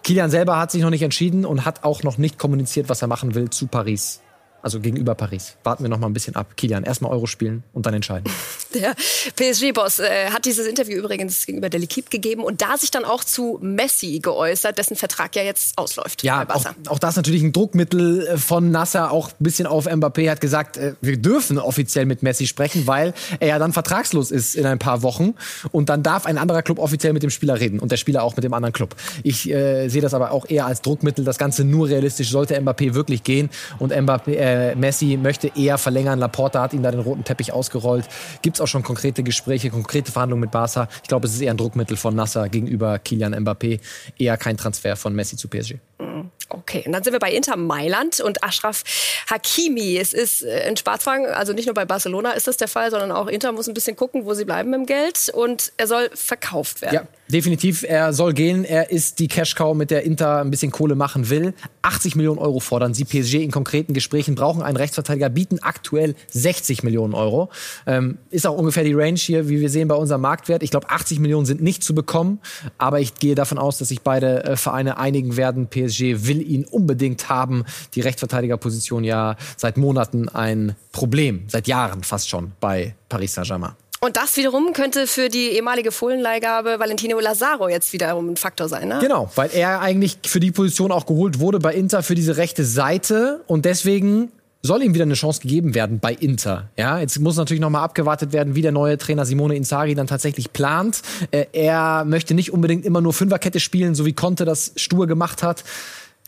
Kilian 0.02 0.30
selber 0.30 0.58
hat 0.58 0.70
sich 0.70 0.82
noch 0.82 0.90
nicht 0.90 1.02
entschieden 1.02 1.44
und 1.44 1.64
hat 1.64 1.84
auch 1.84 2.02
noch 2.02 2.18
nicht 2.18 2.38
kommuniziert, 2.38 2.88
was 2.88 3.02
er 3.02 3.08
machen 3.08 3.34
will 3.34 3.50
zu 3.50 3.66
Paris 3.66 4.20
also 4.62 4.80
gegenüber 4.80 5.14
Paris. 5.14 5.56
Warten 5.64 5.84
wir 5.84 5.88
noch 5.88 5.98
mal 5.98 6.06
ein 6.06 6.12
bisschen 6.12 6.36
ab. 6.36 6.56
Kilian, 6.56 6.84
erstmal 6.84 7.12
Euro 7.12 7.26
spielen 7.26 7.62
und 7.72 7.86
dann 7.86 7.94
entscheiden. 7.94 8.30
Der 8.74 8.94
PSG-Boss 9.36 9.98
äh, 9.98 10.30
hat 10.30 10.44
dieses 10.44 10.66
Interview 10.66 10.98
übrigens 10.98 11.44
gegenüber 11.44 11.68
der 11.68 11.80
L'Equipe 11.80 12.08
gegeben 12.08 12.44
und 12.44 12.62
da 12.62 12.76
sich 12.76 12.92
dann 12.92 13.04
auch 13.04 13.24
zu 13.24 13.58
Messi 13.60 14.20
geäußert, 14.22 14.78
dessen 14.78 14.96
Vertrag 14.96 15.34
ja 15.34 15.42
jetzt 15.42 15.76
ausläuft. 15.76 16.22
Ja, 16.22 16.46
auch, 16.48 16.64
auch 16.86 16.98
das 17.00 17.16
natürlich 17.16 17.42
ein 17.42 17.52
Druckmittel 17.52 18.26
äh, 18.26 18.38
von 18.38 18.70
Nasser, 18.70 19.10
auch 19.10 19.30
ein 19.30 19.34
bisschen 19.40 19.66
auf 19.66 19.86
Mbappé, 19.86 20.30
hat 20.30 20.40
gesagt, 20.40 20.76
äh, 20.76 20.94
wir 21.00 21.16
dürfen 21.16 21.58
offiziell 21.58 22.06
mit 22.06 22.22
Messi 22.22 22.46
sprechen, 22.46 22.86
weil 22.86 23.12
er 23.40 23.48
ja 23.48 23.58
dann 23.58 23.72
vertragslos 23.72 24.30
ist 24.30 24.54
in 24.54 24.66
ein 24.66 24.78
paar 24.78 25.02
Wochen 25.02 25.34
und 25.72 25.88
dann 25.88 26.04
darf 26.04 26.26
ein 26.26 26.38
anderer 26.38 26.62
Club 26.62 26.78
offiziell 26.78 27.12
mit 27.12 27.24
dem 27.24 27.30
Spieler 27.30 27.58
reden 27.58 27.80
und 27.80 27.90
der 27.90 27.96
Spieler 27.96 28.22
auch 28.22 28.36
mit 28.36 28.44
dem 28.44 28.54
anderen 28.54 28.72
Club. 28.72 28.94
Ich 29.24 29.50
äh, 29.50 29.88
sehe 29.88 30.02
das 30.02 30.14
aber 30.14 30.30
auch 30.30 30.48
eher 30.48 30.66
als 30.66 30.80
Druckmittel. 30.82 31.24
Das 31.24 31.38
Ganze 31.38 31.64
nur 31.64 31.88
realistisch 31.88 32.30
sollte 32.30 32.56
Mbappé 32.60 32.94
wirklich 32.94 33.24
gehen 33.24 33.50
und 33.78 33.92
Mbappé, 33.92 34.36
äh, 34.50 34.60
äh, 34.70 34.74
Messi 34.74 35.18
möchte 35.20 35.50
eher 35.54 35.78
verlängern. 35.78 36.18
Laporta 36.18 36.62
hat 36.62 36.72
ihm 36.72 36.82
da 36.82 36.90
den 36.90 37.00
roten 37.00 37.24
Teppich 37.24 37.52
ausgerollt. 37.52 38.06
Gibt 38.42 38.56
es 38.56 38.60
auch 38.60 38.66
schon 38.66 38.82
konkrete 38.82 39.22
Gespräche, 39.22 39.70
konkrete 39.70 40.12
Verhandlungen 40.12 40.42
mit 40.42 40.50
Barca? 40.50 40.88
Ich 41.02 41.08
glaube, 41.08 41.26
es 41.26 41.34
ist 41.34 41.40
eher 41.40 41.52
ein 41.52 41.56
Druckmittel 41.56 41.96
von 41.96 42.14
Nasser 42.14 42.48
gegenüber 42.48 42.98
Kilian 42.98 43.34
Mbappé. 43.34 43.80
Eher 44.18 44.36
kein 44.36 44.56
Transfer 44.56 44.96
von 44.96 45.14
Messi 45.14 45.36
zu 45.36 45.48
PSG. 45.48 45.76
Mhm. 45.98 46.30
Okay, 46.48 46.82
und 46.84 46.92
dann 46.92 47.04
sind 47.04 47.12
wir 47.12 47.20
bei 47.20 47.32
Inter 47.32 47.56
Mailand 47.56 48.20
und 48.20 48.42
Ashraf 48.42 48.82
Hakimi. 49.30 49.96
Es 49.96 50.12
ist 50.12 50.42
äh, 50.42 50.68
in 50.68 50.76
Sparzwang, 50.76 51.26
also 51.26 51.52
nicht 51.52 51.66
nur 51.66 51.74
bei 51.74 51.84
Barcelona 51.84 52.32
ist 52.32 52.48
das 52.48 52.56
der 52.56 52.68
Fall, 52.68 52.90
sondern 52.90 53.12
auch 53.12 53.28
Inter 53.28 53.52
muss 53.52 53.68
ein 53.68 53.74
bisschen 53.74 53.96
gucken, 53.96 54.24
wo 54.24 54.34
sie 54.34 54.44
bleiben 54.44 54.72
im 54.74 54.86
Geld 54.86 55.30
und 55.32 55.72
er 55.76 55.86
soll 55.86 56.10
verkauft 56.12 56.82
werden. 56.82 56.94
Ja, 56.94 57.02
definitiv. 57.30 57.82
Er 57.82 58.12
soll 58.12 58.32
gehen. 58.34 58.64
Er 58.64 58.90
ist 58.90 59.18
die 59.18 59.28
Cash-Cow, 59.28 59.74
mit 59.74 59.90
der 59.90 60.04
Inter 60.04 60.38
ein 60.40 60.50
bisschen 60.50 60.70
Kohle 60.70 60.94
machen 60.94 61.30
will. 61.30 61.54
80 61.82 62.16
Millionen 62.16 62.38
Euro 62.38 62.60
fordern 62.60 62.94
sie. 62.94 63.04
PSG 63.04 63.36
in 63.36 63.50
konkreten 63.50 63.94
Gesprächen 63.94 64.34
brauchen 64.34 64.62
einen 64.62 64.76
Rechtsverteidiger, 64.76 65.28
bieten 65.28 65.58
aktuell 65.60 66.14
60 66.30 66.82
Millionen 66.82 67.14
Euro. 67.14 67.50
Ähm, 67.86 68.18
ist 68.30 68.46
auch 68.46 68.56
ungefähr 68.56 68.84
die 68.84 68.94
Range 68.94 69.18
hier, 69.18 69.48
wie 69.48 69.60
wir 69.60 69.70
sehen 69.70 69.88
bei 69.88 69.94
unserem 69.94 70.20
Marktwert. 70.20 70.62
Ich 70.62 70.70
glaube, 70.70 70.90
80 70.90 71.18
Millionen 71.20 71.46
sind 71.46 71.62
nicht 71.62 71.82
zu 71.82 71.94
bekommen, 71.94 72.40
aber 72.78 73.00
ich 73.00 73.14
gehe 73.14 73.34
davon 73.34 73.58
aus, 73.58 73.78
dass 73.78 73.88
sich 73.88 74.02
beide 74.02 74.44
äh, 74.44 74.56
Vereine 74.56 74.98
einigen 74.98 75.36
werden. 75.36 75.68
PSG 75.68 76.26
will 76.26 76.42
ihn 76.42 76.64
unbedingt 76.64 77.28
haben. 77.28 77.64
Die 77.94 78.00
Rechtsverteidigerposition 78.00 79.04
ja 79.04 79.36
seit 79.56 79.76
Monaten 79.76 80.28
ein 80.28 80.76
Problem, 80.92 81.44
seit 81.48 81.68
Jahren 81.68 82.02
fast 82.02 82.28
schon 82.28 82.52
bei 82.60 82.94
Paris 83.08 83.34
Saint-Germain. 83.34 83.72
Und 84.02 84.16
das 84.16 84.38
wiederum 84.38 84.72
könnte 84.72 85.06
für 85.06 85.28
die 85.28 85.50
ehemalige 85.50 85.92
Fohlenleihgabe 85.92 86.78
Valentino 86.78 87.20
Lazaro 87.20 87.68
jetzt 87.68 87.92
wiederum 87.92 88.30
ein 88.30 88.36
Faktor 88.38 88.66
sein, 88.66 88.88
ne? 88.88 88.98
Genau, 89.02 89.30
weil 89.34 89.50
er 89.52 89.80
eigentlich 89.80 90.16
für 90.24 90.40
die 90.40 90.52
Position 90.52 90.90
auch 90.90 91.04
geholt 91.04 91.38
wurde 91.38 91.58
bei 91.58 91.74
Inter 91.74 92.02
für 92.02 92.14
diese 92.14 92.38
rechte 92.38 92.64
Seite 92.64 93.42
und 93.46 93.66
deswegen 93.66 94.32
soll 94.62 94.82
ihm 94.82 94.94
wieder 94.94 95.04
eine 95.04 95.14
Chance 95.14 95.42
gegeben 95.42 95.74
werden 95.74 96.00
bei 96.00 96.14
Inter. 96.14 96.70
Ja, 96.78 96.98
jetzt 96.98 97.18
muss 97.20 97.36
natürlich 97.36 97.60
noch 97.60 97.68
mal 97.68 97.82
abgewartet 97.82 98.32
werden, 98.32 98.54
wie 98.54 98.62
der 98.62 98.72
neue 98.72 98.96
Trainer 98.96 99.26
Simone 99.26 99.54
Inzaghi 99.54 99.94
dann 99.94 100.06
tatsächlich 100.06 100.52
plant. 100.54 101.02
Äh, 101.30 101.46
er 101.52 102.06
möchte 102.06 102.32
nicht 102.34 102.54
unbedingt 102.54 102.86
immer 102.86 103.02
nur 103.02 103.12
Fünferkette 103.12 103.60
spielen, 103.60 103.94
so 103.94 104.06
wie 104.06 104.14
Conte 104.14 104.46
das 104.46 104.72
stur 104.76 105.06
gemacht 105.06 105.42
hat. 105.42 105.62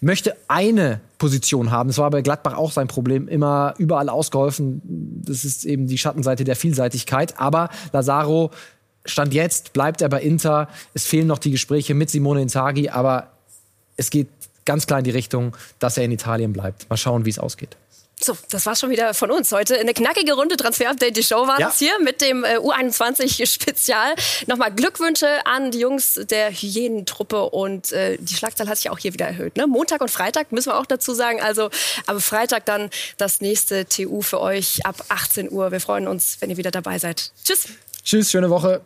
Möchte 0.03 0.37
eine 0.49 1.01
Position 1.19 1.71
haben. 1.71 1.89
Das 1.89 1.99
war 1.99 2.11
bei 2.11 2.23
Gladbach 2.23 2.57
auch 2.57 2.73
sein 2.73 2.89
Problem, 2.89 3.29
immer 3.29 3.75
überall 3.79 4.09
ausgeholfen. 4.09 4.83
Das 5.25 5.45
ist 5.45 5.65
eben 5.65 5.87
die 5.87 5.97
Schattenseite 5.97 6.43
der 6.43 6.57
Vielseitigkeit. 6.57 7.39
Aber 7.39 7.71
Lazaro 7.93 8.51
Stand 9.05 9.33
jetzt 9.33 9.73
bleibt 9.73 10.03
er 10.03 10.09
bei 10.09 10.21
Inter. 10.21 10.69
Es 10.93 11.07
fehlen 11.07 11.27
noch 11.29 11.39
die 11.39 11.53
Gespräche 11.53 11.95
mit 11.95 12.11
Simone 12.11 12.43
Inzaghi, 12.43 12.89
aber 12.89 13.29
es 13.97 14.11
geht 14.11 14.29
ganz 14.65 14.87
klar 14.87 14.99
in 14.99 15.05
die 15.05 15.11
Richtung, 15.11 15.57
dass 15.79 15.97
er 15.97 16.05
in 16.05 16.13
Italien 16.13 16.53
bleibt. 16.53 16.91
Mal 16.91 16.97
schauen, 16.97 17.25
wie 17.25 17.31
es 17.31 17.39
ausgeht. 17.39 17.77
So, 18.25 18.37
das 18.51 18.67
war 18.67 18.77
schon 18.77 18.91
wieder 18.91 19.15
von 19.15 19.31
uns 19.31 19.51
heute. 19.53 19.79
Eine 19.79 19.95
knackige 19.95 20.35
Runde 20.35 20.57
Transfer-Update, 20.57 21.17
die 21.17 21.23
Show 21.23 21.47
war 21.47 21.59
ja. 21.59 21.67
das 21.67 21.79
hier 21.79 21.99
mit 22.01 22.21
dem 22.21 22.45
äh, 22.45 22.57
U21-Spezial. 22.59 24.15
Nochmal 24.47 24.73
Glückwünsche 24.73 25.27
an 25.45 25.71
die 25.71 25.81
Jungs 25.81 26.21
der 26.31 26.53
Hyänentruppe 26.53 27.51
und 27.51 27.91
äh, 27.93 28.19
die 28.19 28.35
Schlagzahl 28.35 28.69
hat 28.69 28.77
sich 28.77 28.91
auch 28.91 28.99
hier 28.99 29.13
wieder 29.13 29.27
erhöht. 29.27 29.57
Ne? 29.57 29.67
Montag 29.67 30.01
und 30.01 30.11
Freitag 30.11 30.53
müssen 30.53 30.71
wir 30.71 30.79
auch 30.79 30.87
dazu 30.87 31.15
sagen. 31.15 31.41
Also, 31.41 31.71
aber 32.07 32.21
Freitag 32.21 32.67
dann 32.67 32.91
das 33.17 33.41
nächste 33.41 33.87
TU 33.87 34.23
für 34.23 34.41
euch 34.41 34.87
ab 34.87 35.05
18 35.09 35.51
Uhr. 35.51 35.73
Wir 35.73 35.81
freuen 35.81 36.07
uns, 36.07 36.37
wenn 36.41 36.51
ihr 36.51 36.57
wieder 36.57 36.71
dabei 36.71 36.99
seid. 36.99 37.33
Tschüss. 37.45 37.67
Tschüss, 38.05 38.31
schöne 38.31 38.51
Woche. 38.51 38.83